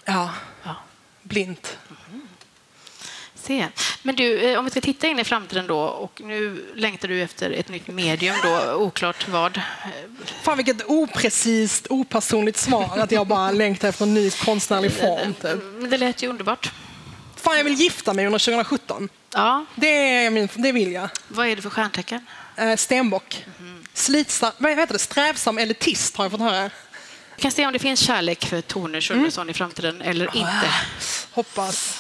Ja, 0.05 0.31
Ja. 0.63 0.75
blint. 1.23 1.79
Se. 3.35 3.69
Men 4.03 4.17
du, 4.17 4.39
eh, 4.41 4.59
om 4.59 4.65
vi 4.65 4.71
ska 4.71 4.81
titta 4.81 5.07
in 5.07 5.19
i 5.19 5.25
framtiden 5.25 5.67
då 5.67 5.79
och 5.81 6.21
nu 6.25 6.67
längtar 6.75 7.09
du 7.09 7.23
efter 7.23 7.51
ett 7.51 7.69
nytt 7.69 7.87
medium 7.89 8.37
då, 8.43 8.75
oklart 8.75 9.29
vad. 9.29 9.57
Eh, 9.57 9.63
Fan 10.43 10.57
vilket 10.57 10.85
oprecist, 10.87 11.87
opersonligt 11.91 12.59
svar 12.59 12.99
att 12.99 13.11
jag 13.13 13.27
bara 13.27 13.51
längtar 13.51 13.89
efter 13.89 14.05
en 14.05 14.15
ny 14.15 14.31
konstnärlig 14.31 14.93
form. 14.93 15.35
Typ. 15.35 15.63
Men 15.79 15.91
det 15.91 15.99
lät 15.99 16.23
ju 16.23 16.29
underbart. 16.29 16.73
Fan, 17.43 17.57
jag 17.57 17.65
vill 17.65 17.75
gifta 17.75 18.15
mig 18.15 18.27
under 18.27 18.39
2017. 18.39 19.09
Ja, 19.35 19.65
Det, 19.75 19.87
är 20.25 20.31
min, 20.31 20.49
det 20.55 20.73
vill 20.73 20.93
jag. 20.93 21.09
vad 21.29 21.47
är 21.49 21.57
det 21.57 21.63
för 21.63 21.71
stjärntecken? 21.71 22.27
Eh, 22.57 22.77
stenbock. 22.77 23.45
Slitsam, 23.95 24.53
vad 24.59 24.79
heter 24.79 24.93
det? 24.93 24.99
Strävsam 24.99 25.59
elitist 25.59 26.17
har 26.17 26.25
jag 26.25 26.33
fått 26.33 26.41
höra. 26.41 26.71
Vi 27.37 27.43
kan 27.43 27.51
se 27.53 27.67
om 27.67 27.73
det 27.73 27.79
finns 27.79 28.01
kärlek 28.01 28.45
för 28.45 28.61
Tone 28.61 29.01
Schunnesson 29.01 29.51
i 29.51 29.55
framtiden 29.55 30.03
eller 30.03 30.37
inte. 30.37 30.71
Hoppas. 31.31 31.99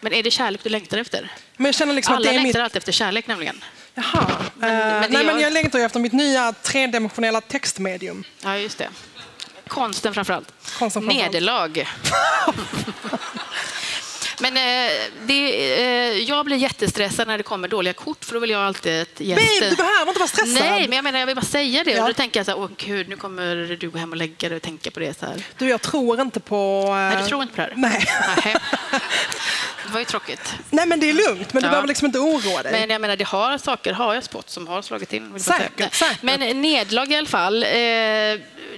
Men 0.00 0.12
är 0.12 0.22
det 0.22 0.30
kärlek 0.30 0.60
du 0.62 0.68
längtar 0.70 0.98
efter? 0.98 1.32
Men 1.56 1.66
jag 1.66 1.74
känner 1.74 1.94
liksom 1.94 2.14
att 2.14 2.16
Alla 2.16 2.24
det 2.30 2.36
är 2.36 2.42
längtar 2.42 2.58
mitt... 2.60 2.64
alltid 2.64 2.76
efter 2.78 2.92
kärlek 2.92 3.26
nämligen. 3.26 3.64
Jaha. 3.94 4.26
Men- 4.54 4.70
Eh, 4.70 4.76
men 4.78 5.02
det 5.02 5.08
nej, 5.08 5.24
men 5.26 5.34
gör- 5.36 5.42
jag 5.42 5.52
längtar 5.52 5.78
ju 5.78 5.84
efter 5.84 6.00
mitt 6.00 6.12
nya 6.12 6.52
tredimensionella 6.52 7.40
textmedium. 7.40 8.24
Ja, 8.44 8.56
just 8.58 8.78
det. 8.78 8.88
Konsten 9.68 10.14
framför 10.14 10.32
allt. 10.34 10.52
Konsten 10.78 11.02
framför 11.02 11.22
allt. 11.24 11.32
Nederlag. 11.32 11.88
Men 14.40 14.56
eh, 14.56 14.92
det, 15.26 15.74
eh, 15.82 16.18
jag 16.18 16.44
blir 16.44 16.56
jättestressad 16.56 17.28
när 17.28 17.36
det 17.38 17.44
kommer 17.44 17.68
dåliga 17.68 17.92
kort 17.92 18.24
för 18.24 18.34
då 18.34 18.40
vill 18.40 18.50
jag 18.50 18.60
alltid 18.62 19.02
att 19.02 19.20
gästen... 19.20 19.46
Babe, 19.60 19.70
du 19.70 19.76
behöver 19.76 20.08
inte 20.08 20.18
vara 20.18 20.28
stressad. 20.28 20.54
Nej, 20.54 20.88
men 20.88 20.96
jag 20.96 21.02
menar 21.04 21.18
jag 21.18 21.26
vill 21.26 21.36
bara 21.36 21.42
säga 21.44 21.84
det. 21.84 21.90
Ja. 21.90 22.02
Och 22.02 22.08
då 22.08 22.14
tänker 22.14 22.40
jag 22.40 22.46
så 22.46 22.52
här, 22.52 22.58
åh 22.58 22.68
gud, 22.76 23.08
nu 23.08 23.16
kommer 23.16 23.76
du 23.80 23.90
gå 23.90 23.98
hem 23.98 24.10
och 24.10 24.16
lägga 24.16 24.48
dig 24.48 24.56
och 24.56 24.62
tänka 24.62 24.90
på 24.90 25.00
det 25.00 25.18
så 25.18 25.26
här. 25.26 25.42
Du, 25.58 25.68
jag 25.68 25.82
tror 25.82 26.20
inte 26.20 26.40
på... 26.40 26.84
eh, 26.88 26.94
Nej, 26.94 27.16
du 27.22 27.28
tror 27.28 27.42
inte 27.42 27.54
på 27.54 27.60
det 27.62 27.68
här? 27.68 27.72
Nej. 27.76 28.04
Nej. 28.44 28.56
Det 29.86 29.92
var 29.92 29.98
ju 30.00 30.04
tråkigt. 30.04 30.54
nej, 30.70 30.86
men 30.86 31.00
det 31.00 31.08
är 31.10 31.12
lugnt. 31.14 31.52
Men 31.52 31.62
du 31.62 31.66
Ja. 31.66 31.70
behöver 31.70 31.88
liksom 31.88 32.06
inte 32.06 32.18
oroa 32.18 32.62
dig. 32.62 32.72
Men 32.72 32.90
jag 32.90 33.00
menar, 33.00 33.16
det 33.16 33.24
har 33.26 33.58
saker 33.58 33.92
har 33.92 34.14
jag 34.14 34.24
spått 34.24 34.50
som 34.50 34.66
har 34.68 34.82
slagit 34.82 35.12
in. 35.12 35.40
Säkert, 35.40 35.94
säkert. 35.94 36.22
Men 36.22 36.60
nedlag 36.62 37.12
i 37.12 37.16
alla 37.16 37.26
fall. 37.26 37.62
Eh, 37.62 37.68
det 37.70 38.36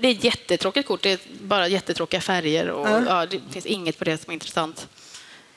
är 0.09 0.11
ett 0.13 0.25
jättetråkigt 0.25 0.89
kort. 0.89 1.03
Det 1.03 1.11
är 1.13 1.19
bara 1.41 1.69
jättetråkiga 1.69 2.21
färger 2.21 2.69
och 2.71 2.89
Ja. 2.89 3.03
ja, 3.09 3.27
det 3.27 3.41
finns 3.53 3.67
inget 3.67 3.99
på 3.99 4.05
det 4.05 4.19
som 4.23 4.31
är 4.31 4.35
intressant. 4.35 4.89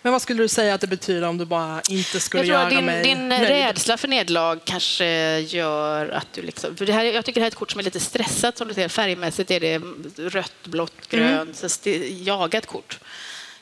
Men 0.03 0.11
vad 0.11 0.21
skulle 0.21 0.43
du 0.43 0.47
säga 0.47 0.73
att 0.73 0.81
det 0.81 0.87
betyder 0.87 1.27
om 1.27 1.37
du 1.37 1.45
bara 1.45 1.81
inte 1.89 2.19
skulle 2.19 2.43
Jag 2.43 2.47
tror 2.47 2.59
göra 2.59 2.69
din, 2.69 2.85
mig 2.85 3.03
din 3.03 3.29
nöjd? 3.29 3.47
rädsla 3.47 3.97
för 3.97 4.07
nedlag 4.07 4.59
kanske 4.63 5.39
gör 5.39 6.09
att 6.09 6.33
du... 6.33 6.41
Liksom, 6.41 6.77
för 6.77 6.85
det 6.85 6.93
här, 6.93 7.03
jag 7.03 7.25
tycker 7.25 7.41
det 7.41 7.43
här 7.43 7.47
är 7.47 7.51
ett 7.51 7.55
kort 7.55 7.71
som 7.71 7.79
är 7.79 7.83
lite 7.83 7.99
stressat. 7.99 8.57
Som 8.57 8.67
du 8.67 8.73
ser, 8.73 8.87
färgmässigt 8.87 9.51
är 9.51 9.59
det 9.59 9.81
rött, 10.29 10.53
blått, 10.63 11.13
Mm. 11.13 11.27
grönt. 11.27 11.55
Så 11.55 11.65
är 11.89 12.27
jagat 12.27 12.65
kort. 12.65 12.99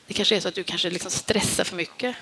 Det 0.06 0.14
kanske 0.14 0.36
är 0.36 0.40
så 0.40 0.48
att 0.48 0.54
du 0.54 0.62
kanske 0.62 0.90
liksom 0.90 1.10
stressar 1.10 1.64
för 1.64 1.76
mycket 1.76 2.16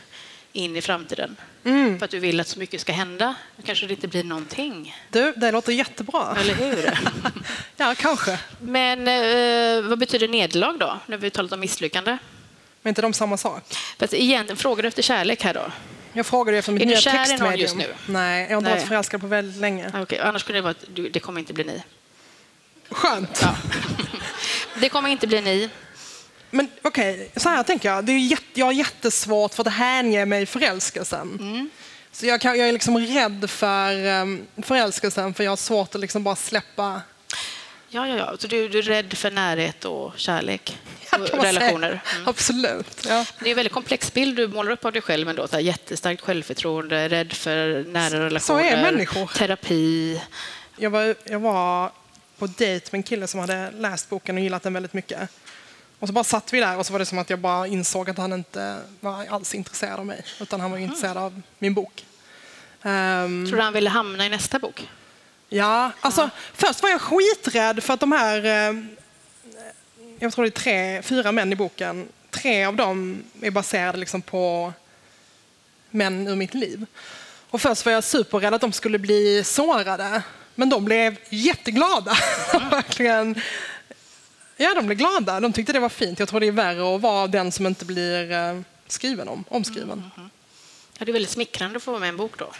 in 0.52 0.76
i 0.76 0.82
framtiden. 0.82 1.36
Mm. 1.64 1.98
För 1.98 2.04
att 2.04 2.10
du 2.10 2.18
vill 2.18 2.40
att 2.40 2.48
så 2.48 2.58
mycket 2.58 2.80
ska 2.80 2.92
hända. 2.92 3.34
Då 3.56 3.62
kanske 3.62 3.86
det 3.86 3.92
inte 3.94 4.08
blir 4.08 4.24
någonting. 4.24 4.96
Du, 5.10 5.32
det 5.36 5.50
låter 5.50 5.72
jättebra. 5.72 6.36
Eller 6.40 6.54
hur? 6.54 6.98
ja, 7.76 7.94
kanske. 7.98 8.38
Men 8.60 9.08
eh, 9.08 9.88
vad 9.88 9.98
betyder 9.98 10.28
nederlag 10.28 10.78
då? 10.78 10.98
Nu 11.06 11.16
har 11.16 11.20
vi 11.20 11.30
talat 11.30 11.52
om 11.52 11.60
misslyckande. 11.60 12.18
Men 12.82 12.90
inte 12.90 13.02
de 13.02 13.12
samma 13.12 13.36
sak? 13.36 13.62
Fast 13.98 14.14
egentligen, 14.14 14.56
frågar 14.56 14.82
du 14.82 14.88
efter 14.88 15.02
kärlek 15.02 15.42
här 15.42 15.54
då? 15.54 15.72
Jag 16.12 16.26
frågade 16.26 16.56
ju 16.56 16.58
efter 16.58 16.72
mitt 16.72 16.82
Är 16.82 16.86
du 16.86 16.90
nya 16.90 17.00
kär 17.00 17.12
i 17.12 17.16
någon 17.16 17.26
textmedium. 17.28 17.60
just 17.60 17.76
nu? 17.76 17.86
Nej, 18.06 18.42
jag 18.42 18.50
har 18.50 18.58
inte 18.58 18.70
varit 18.70 18.88
förälskad 18.88 19.20
på 19.20 19.26
väldigt 19.26 19.60
länge. 19.60 19.90
Ah, 19.94 20.02
okej. 20.02 20.18
Annars 20.18 20.42
skulle 20.42 20.58
det 20.58 20.62
vara 20.62 20.70
att 20.70 21.12
det 21.12 21.20
kommer 21.20 21.40
inte 21.40 21.52
bli 21.52 21.64
ni. 21.64 21.82
Skönt. 22.90 23.38
Ja. 23.42 23.56
Det 24.80 24.88
kommer 24.88 25.08
inte 25.08 25.26
bli 25.26 25.40
ni. 25.40 25.70
Men 26.50 26.68
okej, 26.82 27.30
så 27.36 27.48
här 27.48 27.62
tänker 27.62 27.88
jag. 27.88 28.04
Det 28.04 28.12
är 28.12 28.18
jätte, 28.18 28.44
jag 28.60 28.66
har 28.66 28.72
jättesvårt 28.72 29.54
för 29.54 29.62
att 29.68 29.72
hänge 29.72 30.26
mig 30.26 30.46
förälskelsen. 30.46 31.38
Mm. 31.40 31.70
Så 32.12 32.26
jag, 32.26 32.40
kan, 32.40 32.58
jag 32.58 32.68
är 32.68 32.72
liksom 32.72 32.98
rädd 32.98 33.50
för 33.50 34.06
um, 34.06 34.46
förälskelsen 34.62 35.34
för 35.34 35.44
jag 35.44 35.50
har 35.50 35.56
svårt 35.56 35.94
att 35.94 36.00
liksom 36.00 36.24
bara 36.24 36.36
släppa 36.36 37.00
Ja, 37.92 38.08
ja, 38.08 38.16
ja. 38.16 38.36
Så 38.38 38.46
du, 38.46 38.68
du 38.68 38.78
är 38.78 38.82
rädd 38.82 39.12
för 39.14 39.30
närhet 39.30 39.84
och 39.84 40.12
kärlek 40.16 40.78
och 41.12 41.44
relationer. 41.44 42.00
Mm. 42.14 42.28
Absolut. 42.28 43.06
Ja. 43.08 43.24
Det 43.38 43.46
är 43.46 43.50
en 43.50 43.56
väldigt 43.56 43.72
komplex 43.72 44.12
bild 44.12 44.36
du 44.36 44.48
målar 44.48 44.72
upp 44.72 44.84
av 44.84 44.92
dig 44.92 45.02
själv 45.02 45.28
ändå. 45.28 45.48
Så 45.48 45.56
här, 45.56 45.62
jättestarkt 45.62 46.20
självförtroende, 46.20 47.08
rädd 47.08 47.32
för 47.32 47.84
nära 47.84 48.24
relationer, 48.24 48.82
människor. 48.92 49.26
terapi. 49.26 50.20
Jag, 50.76 50.90
var, 50.90 51.14
jag 51.24 51.40
var 51.40 51.90
på 52.38 52.46
dejt 52.46 52.86
med 52.92 52.98
en 52.98 53.02
kille 53.02 53.26
som 53.26 53.40
hade 53.40 53.70
läst 53.70 54.10
boken 54.10 54.36
och 54.36 54.42
gillat 54.42 54.62
den 54.62 54.72
väldigt 54.74 54.92
mycket. 54.92 55.28
Och 55.98 56.08
så 56.08 56.12
bara 56.14 56.24
satt 56.24 56.52
vi 56.52 56.60
där 56.60 56.78
och 56.78 56.86
så 56.86 56.92
var 56.92 56.98
det 56.98 57.06
som 57.06 57.18
att 57.18 57.30
jag 57.30 57.38
bara 57.38 57.66
insåg 57.66 58.10
att 58.10 58.18
han 58.18 58.32
inte 58.32 58.78
var 59.00 59.26
alls 59.26 59.54
intresserad 59.54 59.98
av 59.98 60.06
mig. 60.06 60.24
Utan 60.40 60.60
han 60.60 60.70
var 60.70 60.78
intresserad 60.78 61.16
av 61.16 61.42
min 61.58 61.74
bok. 61.74 62.04
Ehm, 62.82 63.46
Tror 63.48 63.56
du 63.56 63.62
han 63.62 63.72
ville 63.72 63.90
hamna 63.90 64.26
i 64.26 64.28
nästa 64.28 64.58
bok? 64.58 64.88
Ja, 65.52 65.92
alltså 66.00 66.30
först 66.54 66.82
var 66.82 66.90
jag 66.90 67.00
skiträdd 67.00 67.82
för 67.82 67.94
att 67.94 68.00
de 68.00 68.12
här, 68.12 68.44
eh, 68.44 68.82
jag 70.18 70.32
tror 70.32 70.44
det 70.44 70.48
är 70.48 70.50
tre, 70.50 71.02
fyra 71.02 71.32
män 71.32 71.52
i 71.52 71.56
boken, 71.56 72.08
tre 72.30 72.64
av 72.64 72.76
dem 72.76 73.22
är 73.40 73.50
baserade 73.50 73.98
liksom 73.98 74.22
på 74.22 74.72
män 75.90 76.28
ur 76.28 76.36
mitt 76.36 76.54
liv. 76.54 76.86
Och 77.50 77.62
först 77.62 77.84
var 77.84 77.92
jag 77.92 78.04
superrädd 78.04 78.54
att 78.54 78.60
de 78.60 78.72
skulle 78.72 78.98
bli 78.98 79.44
sårade, 79.44 80.22
men 80.54 80.68
de 80.68 80.84
blev 80.84 81.16
jätteglada. 81.28 82.16
Verkligen. 82.70 83.40
Ja, 84.56 84.74
de 84.74 84.86
blev 84.86 84.98
glada. 84.98 85.40
De 85.40 85.52
tyckte 85.52 85.72
det 85.72 85.80
var 85.80 85.88
fint. 85.88 86.18
Jag 86.18 86.28
tror 86.28 86.40
det 86.40 86.46
är 86.46 86.52
värre 86.52 86.94
att 86.94 87.00
vara 87.00 87.26
den 87.26 87.52
som 87.52 87.66
inte 87.66 87.84
blir 87.84 88.32
eh, 88.32 88.60
skriven 88.86 89.28
om, 89.28 89.44
omskriven. 89.48 90.10
Ja, 90.98 91.04
det 91.04 91.10
är 91.10 91.12
väldigt 91.12 91.30
smickrande 91.30 91.76
att 91.76 91.82
få 91.82 91.90
vara 91.90 92.00
med 92.00 92.06
i 92.06 92.08
en 92.08 92.16
bok 92.16 92.38
då. 92.38 92.52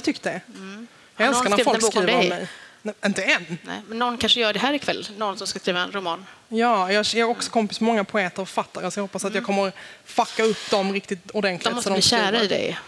Tyckt 0.00 0.22
det. 0.22 0.40
Jag 0.46 0.60
Har 0.60 0.86
någon 1.26 1.34
älskar 1.34 1.50
när 1.50 1.64
folk 1.64 1.84
om 1.84 1.90
skriver 1.90 2.14
om 2.14 2.20
dig? 2.20 2.28
mig. 2.28 2.48
Nej, 2.82 2.94
inte 3.06 3.22
än. 3.22 3.58
Nej, 3.62 3.80
men 3.88 3.98
någon 3.98 4.18
kanske 4.18 4.40
gör 4.40 4.52
det 4.52 4.58
här 4.58 4.72
ikväll. 4.74 5.08
Någon 5.16 5.38
som 5.38 5.46
ska 5.46 5.58
skriva 5.58 5.80
en 5.80 5.92
roman. 5.92 6.26
Ja, 6.48 6.92
jag 6.92 7.06
jag 7.06 7.14
är 7.14 7.24
också 7.24 7.50
kompis 7.50 7.80
med 7.80 7.86
många 7.86 8.04
poeter 8.04 8.42
och 8.42 8.48
författare 8.48 8.90
så 8.90 8.98
jag 8.98 9.04
hoppas 9.04 9.24
att 9.24 9.34
jag 9.34 9.44
kommer 9.44 9.72
fucka 10.04 10.42
upp 10.42 10.70
dem 10.70 10.92
riktigt 10.92 11.30
ordentligt. 11.30 11.66
Mm. 11.66 11.72
De 11.72 11.74
måste 11.76 11.88
så 11.88 11.92
bli 11.94 12.02
kära 12.02 12.26
skriver. 12.38 12.44
i 12.44 12.48
dig. 12.48 12.78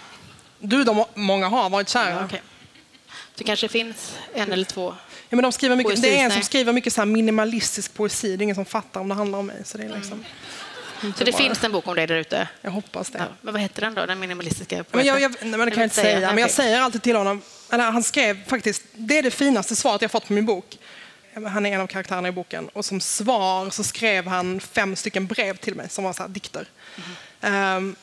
Du, 0.59 0.85
de, 0.85 1.05
många 1.15 1.49
har 1.49 1.71
varit 1.71 1.89
kära. 1.89 2.11
Ja, 2.11 2.17
Ja, 2.17 2.25
okej. 2.25 2.43
Det 3.37 3.45
kanske 3.45 3.69
finns 3.69 4.17
en 4.35 4.53
eller 4.53 4.65
två. 4.65 4.95
men 5.29 5.43
de 5.43 5.53
skriver 5.53 5.77
mycket, 5.77 6.03
det 6.03 6.09
är 6.09 6.13
en 6.13 6.17
Poesi, 6.19 6.31
som 6.31 6.39
nej. 6.39 6.45
skriver 6.45 6.73
mycket 6.73 6.93
så 6.93 7.01
här 7.01 7.07
minimalistisk 7.07 7.95
poesi. 7.95 8.37
Det 8.37 8.43
är 8.43 8.45
ingen 8.45 8.55
som 8.57 8.65
fattar 8.65 9.01
om 9.01 9.09
det 9.09 9.15
handlar 9.15 9.39
om 9.39 9.47
mig. 9.47 9.57
Så 9.65 9.79
det 9.79 9.85
är 9.85 9.89
liksom, 9.89 10.25
inte 11.05 11.19
Så 11.19 11.25
det 11.25 11.33
bara- 11.33 11.39
finns 11.43 11.65
en 11.65 11.73
bok 11.73 11.87
om 11.89 11.95
dig 11.95 12.07
där 12.07 12.17
ute? 12.17 12.49
Jag 12.61 12.71
hoppas 12.71 13.11
det. 13.11 13.19
Ja. 13.19 13.25
Men 13.41 13.53
vad 13.55 13.63
heter 13.63 13.81
den 13.83 13.95
då? 13.95 14.07
Den 14.07 14.21
minimalistiska 14.21 14.77
Men 14.77 14.85
poeten? 14.85 15.07
jag, 15.07 15.21
jag, 15.21 15.31
nej, 15.41 15.51
men 15.51 15.59
det 15.61 15.71
kan 15.71 15.81
jag 15.81 15.87
inte 15.87 15.97
säga, 15.97 16.19
Nej, 16.21 16.29
men 16.29 16.39
jag 16.39 16.51
säger 16.51 16.81
alltid 16.81 17.03
till 17.03 17.17
honom, 17.17 17.43
eller 17.73 17.91
han 17.91 18.03
skrev 18.03 18.45
faktiskt, 18.47 18.83
det 18.95 19.19
är 19.19 19.23
det 19.23 19.31
finaste 19.31 19.77
svaret 19.77 20.03
jag 20.03 20.11
fått 20.11 20.27
på 20.27 20.33
min 20.33 20.47
bok. 20.47 20.79
Han 21.35 21.67
är 21.67 21.73
en 21.73 21.81
av 21.81 21.87
karaktärerna 21.87 22.29
i 22.29 22.33
boken 22.33 22.69
och 22.69 22.85
som 22.85 23.01
svar 23.01 23.71
så 23.71 23.85
skrev 23.85 24.27
han 24.27 24.61
fem 24.61 24.97
stycken 24.97 25.27
brev 25.27 25.57
till 25.57 25.75
mig 25.75 25.89
som 25.89 26.05
var 26.05 26.13
så 26.13 26.27
dikter. 26.27 26.67
Ehm, 27.41 27.97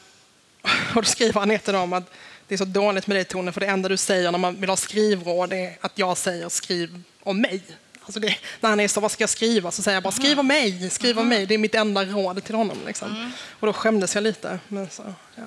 och 0.95 1.01
då 1.01 1.03
skriver 1.03 1.39
han 1.39 1.51
ett 1.51 1.67
av 1.67 1.73
dem 1.73 1.93
att 1.93 2.11
det 2.47 2.55
är 2.55 2.57
så 2.57 2.65
dåligt 2.65 3.07
med 3.07 3.17
dig 3.17 3.25
Tone 3.25 3.51
för 3.51 3.59
det 3.59 3.67
enda 3.67 3.89
du 3.89 3.97
säger 3.97 4.31
när 4.31 4.39
man 4.39 4.61
vill 4.61 4.69
ha 4.69 4.77
skrivråd 4.77 5.53
är 5.53 5.77
att 5.81 5.91
jag 5.95 6.17
säger 6.17 6.49
skriv 6.49 7.01
om 7.23 7.41
mig. 7.41 7.61
Alltså 8.01 8.19
det, 8.19 8.35
när 8.59 8.69
han 8.69 8.79
är 8.79 8.87
så, 8.87 8.99
vad 8.99 9.11
ska 9.11 9.21
jag 9.21 9.29
skriva? 9.29 9.71
Så 9.71 9.81
säger 9.81 9.95
jag 9.95 10.03
bara 10.03 10.11
skriv 10.11 10.39
om 10.39 10.47
mig, 10.47 10.89
skriv 10.89 11.19
om 11.19 11.29
mig. 11.29 11.45
Det 11.45 11.53
är 11.53 11.57
mitt 11.57 11.75
enda 11.75 12.05
råd 12.05 12.43
till 12.43 12.55
honom. 12.55 12.77
Liksom. 12.85 13.31
Och 13.49 13.67
då 13.67 13.73
skämdes 13.73 14.15
jag 14.15 14.23
lite. 14.23 14.59
Men 14.67 14.89
så, 14.89 15.13
ja. 15.35 15.43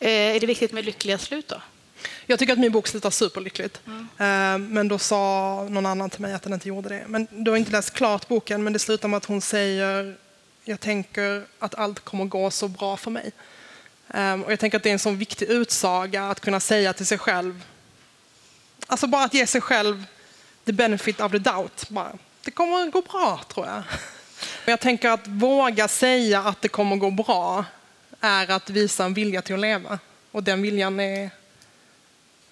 Eh, 0.00 0.36
är 0.36 0.40
det 0.40 0.46
viktigt 0.46 0.72
med 0.72 0.84
lyckliga 0.84 1.18
slut 1.18 1.48
då? 1.48 1.62
Jag 2.26 2.38
tycker 2.38 2.52
att 2.52 2.58
min 2.58 2.72
bok 2.72 2.86
slutar 2.88 3.10
superlyckligt. 3.10 3.80
Eh, 4.18 4.58
Men 4.58 4.88
då 4.88 4.98
sa 4.98 5.66
någon 5.70 5.86
annan 5.86 6.10
till 6.10 6.20
mig 6.20 6.34
att 6.34 6.42
den 6.42 6.52
inte 6.52 6.68
gjorde 6.68 6.88
det. 6.88 7.04
Men 7.06 7.26
du 7.30 7.50
har 7.50 7.58
inte 7.58 7.70
läst 7.72 7.90
klart 7.92 8.28
boken, 8.28 8.64
men 8.64 8.72
det 8.72 8.78
slutar 8.78 9.08
med 9.08 9.16
att 9.16 9.24
hon 9.24 9.40
säger 9.40 10.16
jag 10.64 10.80
tänker 10.80 11.44
att 11.58 11.74
allt 11.74 12.00
kommer 12.00 12.24
gå 12.24 12.50
så 12.50 12.68
bra 12.68 12.96
för 12.96 13.10
mig. 13.10 13.32
Eh, 14.14 14.32
Och 14.40 14.52
jag 14.52 14.58
tänker 14.60 14.76
att 14.76 14.82
det 14.82 14.88
är 14.90 14.92
en 14.92 14.98
sån 14.98 15.18
viktig 15.18 15.46
utsaga 15.48 16.28
att 16.30 16.40
kunna 16.40 16.60
säga 16.60 16.92
till 16.92 17.06
sig 17.06 17.18
själv 17.18 17.64
Alltså 18.86 19.06
bara 19.06 19.24
att 19.24 19.34
ge 19.34 19.46
sig 19.46 19.60
själv 19.60 20.04
the 20.64 20.72
benefit 20.72 21.20
of 21.20 21.32
the 21.32 21.38
doubt. 21.38 21.88
Bara, 21.88 22.12
det 22.44 22.50
kommer 22.50 22.90
gå 22.90 23.02
bra 23.02 23.40
tror 23.54 23.66
jag. 23.66 23.82
Jag 24.64 24.80
tänker 24.80 25.08
att 25.10 25.26
våga 25.26 25.88
säga 25.88 26.40
att 26.40 26.62
det 26.62 26.68
kommer 26.68 26.96
gå 26.96 27.10
bra 27.10 27.64
är 28.20 28.50
att 28.50 28.70
visa 28.70 29.04
en 29.04 29.14
vilja 29.14 29.42
till 29.42 29.54
att 29.54 29.60
leva. 29.60 29.98
Och 30.32 30.42
den 30.42 30.62
viljan 30.62 31.00
är 31.00 31.30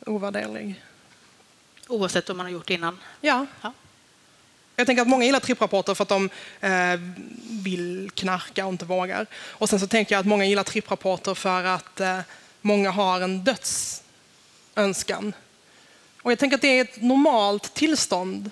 ovärderlig. 0.07 0.83
Oavsett 1.89 2.29
vad 2.29 2.37
man 2.37 2.47
har 2.47 2.53
gjort 2.53 2.71
innan. 2.71 2.99
Ja. 3.21 3.47
Ja. 3.61 3.73
Jag 4.77 4.87
tänker 4.87 5.03
att 5.03 5.09
många 5.09 5.25
gillar 5.25 5.41
tripprapporter 5.41 5.95
för 5.95 6.03
att 6.03 6.09
de 6.09 6.31
eh, 6.61 7.01
vill 7.51 8.11
knarka 8.15 8.67
och 8.67 8.73
inte 8.73 8.85
vågar. 8.85 9.27
Och 9.35 9.69
sen 9.69 9.81
så 9.81 9.87
tänker 9.87 10.15
jag 10.15 10.21
att 10.21 10.27
många 10.27 10.45
gillar 10.45 10.63
tripprapporter 10.63 11.35
för 11.35 11.65
att 11.65 12.01
eh, 12.01 12.21
många 12.61 12.91
har 12.91 13.21
en 13.21 13.45
dödsönskan. 13.45 15.35
Och 16.23 16.33
jag 16.33 16.39
tänker 16.39 16.55
att 16.55 16.63
det 16.63 16.79
är 16.79 16.85
ett 16.85 17.03
normalt 17.03 17.75
tillstånd. 17.75 18.51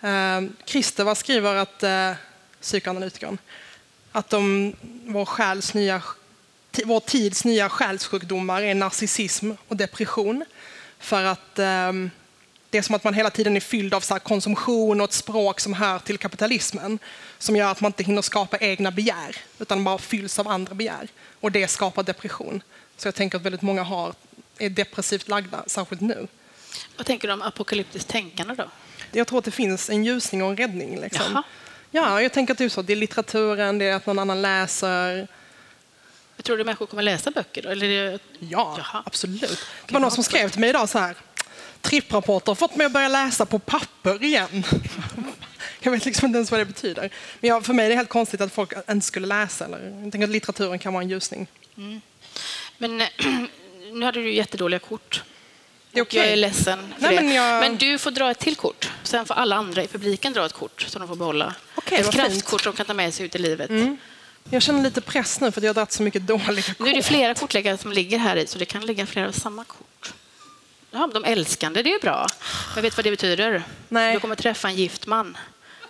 Eh, 0.00 0.42
Kristeva 0.64 1.14
skriver 1.14 1.54
att, 1.54 1.82
eh, 1.82 2.12
psykoanalytikern, 2.60 3.38
att 4.12 4.30
de, 4.30 4.72
vår, 5.06 5.24
själs 5.24 5.74
nya, 5.74 6.02
vår 6.84 7.00
tids 7.00 7.44
nya 7.44 7.68
själssjukdomar 7.68 8.62
är 8.62 8.74
narcissism 8.74 9.50
och 9.68 9.76
depression. 9.76 10.44
För 10.98 11.24
att 11.24 11.58
ehm, 11.58 12.10
det 12.70 12.78
är 12.78 12.82
som 12.82 12.94
att 12.94 13.04
man 13.04 13.14
hela 13.14 13.30
tiden 13.30 13.56
är 13.56 13.60
fylld 13.60 13.94
av 13.94 14.00
så 14.00 14.18
konsumtion 14.18 15.00
och 15.00 15.04
ett 15.04 15.12
språk 15.12 15.60
som 15.60 15.72
hör 15.72 15.98
till 15.98 16.18
kapitalismen. 16.18 16.98
Som 17.38 17.56
gör 17.56 17.70
att 17.70 17.80
man 17.80 17.88
inte 17.88 18.02
hinner 18.02 18.22
skapa 18.22 18.58
egna 18.58 18.90
begär, 18.90 19.36
utan 19.58 19.84
bara 19.84 19.98
fylls 19.98 20.38
av 20.38 20.48
andra 20.48 20.74
begär. 20.74 21.08
Och 21.40 21.52
det 21.52 21.68
skapar 21.68 22.02
depression. 22.02 22.62
Så 22.96 23.08
jag 23.08 23.14
tänker 23.14 23.38
att 23.38 23.44
väldigt 23.44 23.62
många 23.62 23.82
har, 23.82 24.14
är 24.58 24.70
depressivt 24.70 25.28
lagda, 25.28 25.64
särskilt 25.66 26.00
nu. 26.00 26.26
Vad 26.96 27.06
tänker 27.06 27.28
du 27.28 27.34
om 27.34 27.42
apokalyptiskt 27.42 28.08
tänkande 28.08 28.54
då? 28.54 28.70
Jag 29.12 29.26
tror 29.26 29.38
att 29.38 29.44
det 29.44 29.50
finns 29.50 29.90
en 29.90 30.04
ljusning 30.04 30.42
och 30.42 30.50
en 30.50 30.56
räddning. 30.56 31.00
Liksom. 31.00 31.42
Ja, 31.90 32.22
jag 32.22 32.32
tänker 32.32 32.54
att 32.54 32.58
det 32.58 32.64
är 32.64 32.68
så. 32.68 32.82
Det 32.82 32.92
är 32.92 32.96
litteraturen, 32.96 33.78
det 33.78 33.84
är 33.84 33.94
att 33.94 34.06
någon 34.06 34.18
annan 34.18 34.42
läser. 34.42 35.28
Tror 36.44 36.56
du 36.58 36.64
människor 36.64 36.86
kommer 36.86 37.02
läsa 37.02 37.30
böcker 37.30 37.62
då? 37.62 37.68
Eller 37.68 37.88
det... 37.88 38.18
Ja, 38.38 38.74
Jaha. 38.78 39.02
absolut. 39.06 39.66
Det 39.86 39.92
var 39.92 40.00
någon 40.00 40.10
som 40.10 40.24
skrev 40.24 40.48
till 40.50 40.60
mig 40.60 40.68
idag 40.70 40.88
så 40.88 40.98
här. 40.98 41.14
Tripprapporter 41.80 42.46
har 42.46 42.54
fått 42.54 42.76
mig 42.76 42.86
att 42.86 42.92
börja 42.92 43.08
läsa 43.08 43.46
på 43.46 43.58
papper 43.58 44.22
igen. 44.24 44.64
Jag 45.80 45.90
vet 45.92 46.04
liksom 46.04 46.26
inte 46.26 46.36
ens 46.36 46.50
vad 46.50 46.60
det 46.60 46.64
betyder. 46.64 47.10
Men 47.40 47.48
jag, 47.48 47.64
för 47.66 47.72
mig 47.72 47.84
är 47.86 47.90
det 47.90 47.96
helt 47.96 48.08
konstigt 48.08 48.40
att 48.40 48.52
folk 48.52 48.72
inte 48.90 49.06
skulle 49.06 49.26
läsa. 49.26 49.64
Eller, 49.64 49.78
jag 50.02 50.12
tänker 50.12 50.22
att 50.28 50.32
litteraturen 50.32 50.78
kan 50.78 50.92
vara 50.92 51.02
en 51.02 51.10
ljusning. 51.10 51.46
Men 52.78 53.00
eh, 53.00 53.08
nu 53.92 54.04
hade 54.04 54.20
du 54.22 54.34
jättedåliga 54.34 54.78
kort. 54.80 55.22
Är 55.92 56.02
Och 56.02 56.14
Jag 56.14 56.26
är 56.26 56.36
ledsen 56.36 56.94
för 56.98 57.02
Nej, 57.02 57.16
det. 57.16 57.22
men 57.22 57.34
jag- 57.34 57.60
Men 57.60 57.76
du 57.76 57.98
får 57.98 58.10
dra 58.10 58.30
ett 58.30 58.38
till 58.38 58.56
kort. 58.56 58.90
Sen 59.02 59.26
får 59.26 59.34
alla 59.34 59.56
andra 59.56 59.82
i 59.82 59.86
publiken 59.86 60.32
dra 60.32 60.46
ett 60.46 60.52
kort 60.52 60.82
som 60.88 61.00
de 61.00 61.08
får 61.08 61.16
behålla. 61.16 61.54
Okej, 61.74 61.98
ett 61.98 62.04
fint. 62.04 62.14
kraftkort 62.16 62.60
som 62.62 62.72
de 62.72 62.76
kan 62.76 62.86
ta 62.86 62.94
med 62.94 63.14
sig 63.14 63.26
ut 63.26 63.34
i 63.34 63.38
livet. 63.38 63.70
Jag 64.50 64.62
känner 64.62 64.82
lite 64.82 65.00
press 65.00 65.40
nu 65.40 65.50
för 65.52 65.60
att 65.60 65.64
jag 65.64 65.68
har 65.68 65.74
dragit 65.74 65.92
så 65.92 66.02
mycket 66.02 66.26
dåliga 66.26 66.62
kort. 66.62 66.78
Nu 66.78 66.90
är 66.90 66.94
det 66.94 67.02
flera 67.02 67.34
kortläggare 67.34 67.78
som 67.78 67.92
ligger 67.92 68.18
här 68.18 68.36
i, 68.36 68.46
så 68.46 68.58
det 68.58 68.64
kan 68.64 68.86
ligga 68.86 69.06
flera 69.06 69.28
av 69.28 69.32
samma 69.32 69.64
kort. 69.64 70.12
Ja, 70.90 71.10
de 71.14 71.24
älskande, 71.24 71.82
det 71.82 71.94
är 71.94 72.00
bra. 72.00 72.26
Men 72.74 72.82
vet 72.82 72.96
vad 72.96 73.04
det 73.04 73.10
betyder? 73.10 73.62
Nej. 73.88 74.14
Du 74.14 74.20
kommer 74.20 74.34
träffa 74.34 74.68
en 74.68 74.74
gift 74.74 75.06
man. 75.06 75.36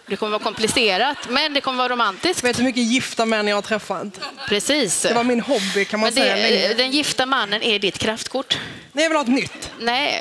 Det 0.06 0.16
kommer 0.16 0.30
vara 0.32 0.42
komplicerat, 0.42 1.16
men 1.28 1.54
det 1.54 1.60
kommer 1.60 1.78
vara 1.78 1.88
romantiskt. 1.88 2.44
Vet 2.44 2.56
du 2.56 2.62
hur 2.62 2.68
mycket 2.68 2.82
gifta 2.82 3.26
män 3.26 3.48
jag 3.48 3.56
har 3.56 3.62
träffat? 3.62 4.20
Precis. 4.48 5.02
Det 5.02 5.14
var 5.14 5.24
min 5.24 5.40
hobby 5.40 5.84
kan 5.84 6.00
man 6.00 6.06
Men 6.06 6.12
säga. 6.12 6.36
det, 6.36 6.42
länge. 6.50 6.74
den 6.74 6.90
gifta 6.90 7.26
mannen 7.26 7.62
är 7.62 7.78
ditt 7.78 7.98
kraftkort. 7.98 8.58
Nej, 8.92 9.02
jag 9.04 9.10
vill 9.10 9.16
ha 9.16 9.22
ett 9.22 9.28
nytt. 9.28 9.70
Nej, 9.80 10.20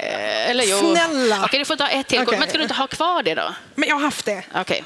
eller 0.49 0.63
jo. 0.63 0.79
Snälla. 0.95 1.41
Okej, 1.45 1.59
du 1.59 1.65
får 1.65 1.75
ta 1.75 1.87
ett 1.87 2.07
till 2.07 2.19
kort. 2.19 2.27
Okej. 2.27 2.39
Men 2.39 2.49
ska 2.49 2.57
du 2.57 2.63
inte 2.63 2.75
ha 2.75 2.87
kvar 2.87 3.23
det 3.23 3.35
då? 3.35 3.53
Men 3.75 3.89
jag 3.89 3.95
har 3.95 4.01
haft 4.01 4.25
det. 4.25 4.43
Okej. 4.55 4.83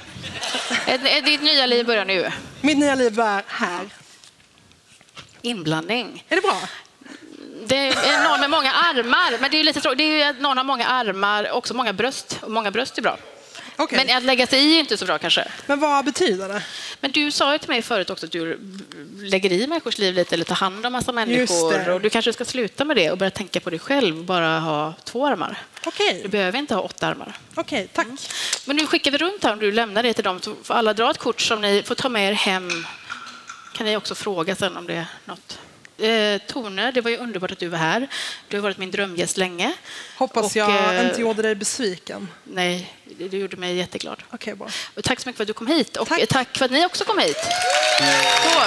Ett- 0.85 1.25
Ditt 1.25 1.41
nya 1.41 1.65
liv 1.65 1.85
börjar 1.85 2.05
nu. 2.05 2.31
Mitt 2.61 2.77
nya 2.77 2.95
liv 2.95 3.19
är 3.19 3.43
här. 3.47 3.85
Inblandning. 5.41 6.23
Är 6.29 6.35
det 6.35 6.41
bra? 6.41 6.61
Det 7.65 7.87
är 7.87 8.29
någon 8.29 8.39
med 8.39 8.49
många 8.49 8.73
armar, 8.73 9.37
men 9.41 9.51
det 9.51 9.55
är 9.55 9.59
ju 9.59 9.63
lite 9.63 9.81
tråkigt. 9.81 9.97
Det 9.97 10.03
är 10.03 10.17
ju 10.17 10.23
att 10.23 10.39
någon 10.41 10.57
har 10.57 10.63
många 10.63 10.87
armar, 10.87 11.51
också 11.51 11.73
många 11.73 11.93
bröst. 11.93 12.39
Och 12.41 12.51
många 12.51 12.71
bröst 12.71 12.97
är 12.97 13.01
bra. 13.01 13.17
Okej. 13.77 14.05
Men 14.05 14.17
att 14.17 14.23
lägga 14.23 14.47
sig 14.47 14.59
i 14.59 14.75
är 14.75 14.79
inte 14.79 14.97
så 14.97 15.05
bra 15.05 15.17
kanske. 15.17 15.47
Men 15.65 15.79
vad 15.79 16.05
betyder 16.05 16.47
det? 16.49 16.63
Men 16.99 17.11
du 17.11 17.31
sa 17.31 17.51
ju 17.53 17.57
till 17.57 17.69
mig 17.69 17.81
förut 17.81 18.09
också 18.09 18.25
att 18.25 18.31
du 18.31 18.59
lägger 19.21 19.51
i 19.51 19.67
människors 19.67 19.97
liv 19.97 20.13
lite 20.13 20.35
eller 20.35 20.45
tar 20.45 20.55
hand 20.55 20.85
om 20.85 20.93
massa 20.93 21.11
människor. 21.11 21.89
Och 21.89 22.01
du 22.01 22.09
kanske 22.09 22.33
ska 22.33 22.45
sluta 22.45 22.85
med 22.85 22.95
det 22.97 23.11
och 23.11 23.17
börja 23.17 23.31
tänka 23.31 23.59
på 23.59 23.69
dig 23.69 23.79
själv 23.79 24.23
bara 24.23 24.59
ha 24.59 24.93
två 25.03 25.27
armar. 25.27 25.57
Okej, 25.85 26.19
Du 26.23 26.29
behöver 26.29 26.59
inte 26.59 26.75
ha 26.75 26.81
åtta 26.81 27.07
armar. 27.07 27.37
okej, 27.55 27.87
tack. 27.93 28.07
Men 28.65 28.75
nu 28.75 28.85
skickar 28.87 29.11
vi 29.11 29.17
runt 29.17 29.43
här 29.43 29.53
om 29.53 29.59
du 29.59 29.71
lämnar 29.71 30.03
det 30.03 30.13
till 30.13 30.23
dem 30.23 30.41
så 30.41 30.55
får 30.63 30.73
alla 30.73 30.93
dra 30.93 31.11
ett 31.11 31.17
kort 31.17 31.41
som 31.41 31.61
ni 31.61 31.83
får 31.83 31.95
ta 31.95 32.09
med 32.09 32.29
er 32.29 32.33
hem. 32.33 32.69
Kan 33.73 33.85
ni 33.85 33.97
också 33.97 34.15
fråga 34.15 34.55
sen 34.55 34.77
om 34.77 34.87
det 34.87 34.93
är 34.93 35.05
något. 35.25 35.59
Eh, 35.99 36.41
Tone, 36.47 36.91
det 36.91 37.01
var 37.01 37.11
ju 37.11 37.17
underbart 37.17 37.51
att 37.51 37.59
du 37.59 37.67
var 37.67 37.77
här. 37.77 38.07
Du 38.47 38.57
har 38.57 38.61
varit 38.61 38.77
min 38.77 38.91
drömgäst 38.91 39.37
länge. 39.37 39.73
Hoppas 40.17 40.45
Och, 40.45 40.55
jag 40.55 40.95
eh, 40.95 41.07
inte 41.07 41.21
gjorde 41.21 41.41
dig 41.41 41.55
besviken. 41.55 42.27
Nej, 42.43 42.93
det- 43.17 43.27
du 43.27 43.37
gjorde 43.37 43.57
mig 43.57 43.75
jätteglad. 43.75 44.23
Okej, 44.31 44.55
bra. 44.55 44.67
Och 44.95 45.03
tack 45.03 45.19
så 45.19 45.29
mycket 45.29 45.37
för 45.37 45.43
att 45.43 45.47
du 45.47 45.53
kom 45.53 45.67
hit 45.67 45.97
och 45.97 46.07
Tack. 46.07 46.19
tack, 46.19 46.29
tack 46.29 46.57
för 46.57 46.65
att 46.65 46.71
ni 46.71 46.85
också 46.85 47.03
kom 47.05 47.19
hit. 47.19 47.37
Så. 48.43 48.59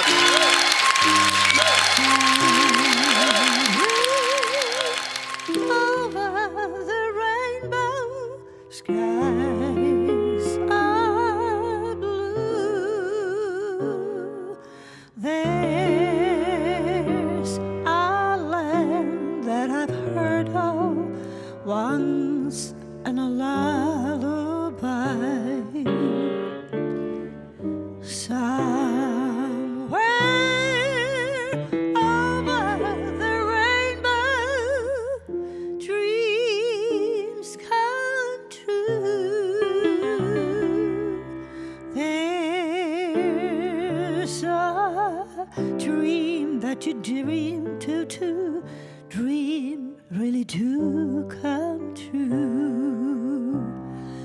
Dream 45.55 46.59
that 46.61 46.85
you 46.85 46.93
dream 46.93 47.79
to, 47.79 48.05
to 48.05 48.63
dream 49.09 49.95
really 50.09 50.43
do 50.43 51.25
come 51.41 51.93
true. 51.93 53.61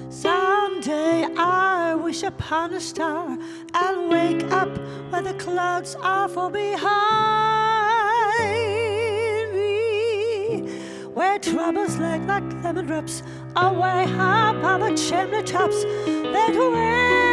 Someday 0.08 1.26
I 1.36 1.94
wish 1.94 2.22
upon 2.22 2.72
a 2.74 2.80
star 2.80 3.36
and 3.74 4.10
wake 4.10 4.44
up 4.52 4.68
where 5.10 5.22
the 5.22 5.34
clouds 5.34 5.96
are 5.96 6.28
far 6.28 6.50
behind 6.50 6.84
me. 9.52 10.60
Where 11.12 11.38
troubles 11.38 11.98
like 11.98 12.22
like 12.22 12.44
lemon 12.62 12.86
drops 12.86 13.22
away 13.56 14.04
up 14.14 14.62
on 14.62 14.80
the 14.80 14.94
chimney 14.96 15.42
tops. 15.42 15.82
That 15.82 16.54
where 16.54 17.25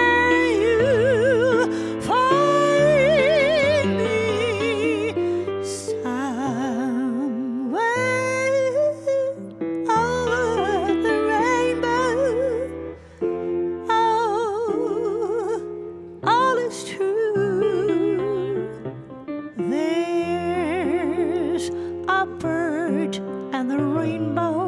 rainbow. 24.14 24.62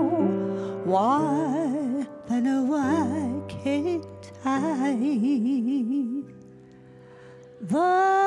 Why 0.85 2.05
then 2.27 2.47
oh, 2.47 2.63
why 2.63 3.41
can't 3.47 4.31
I? 4.43 4.95
The 7.61 8.24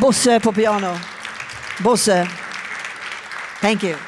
Bosse 0.00 0.40
på 0.40 0.52
piano. 0.52 0.98
Bosse. 1.82 2.28
Thank 3.60 3.82
you. 3.82 4.07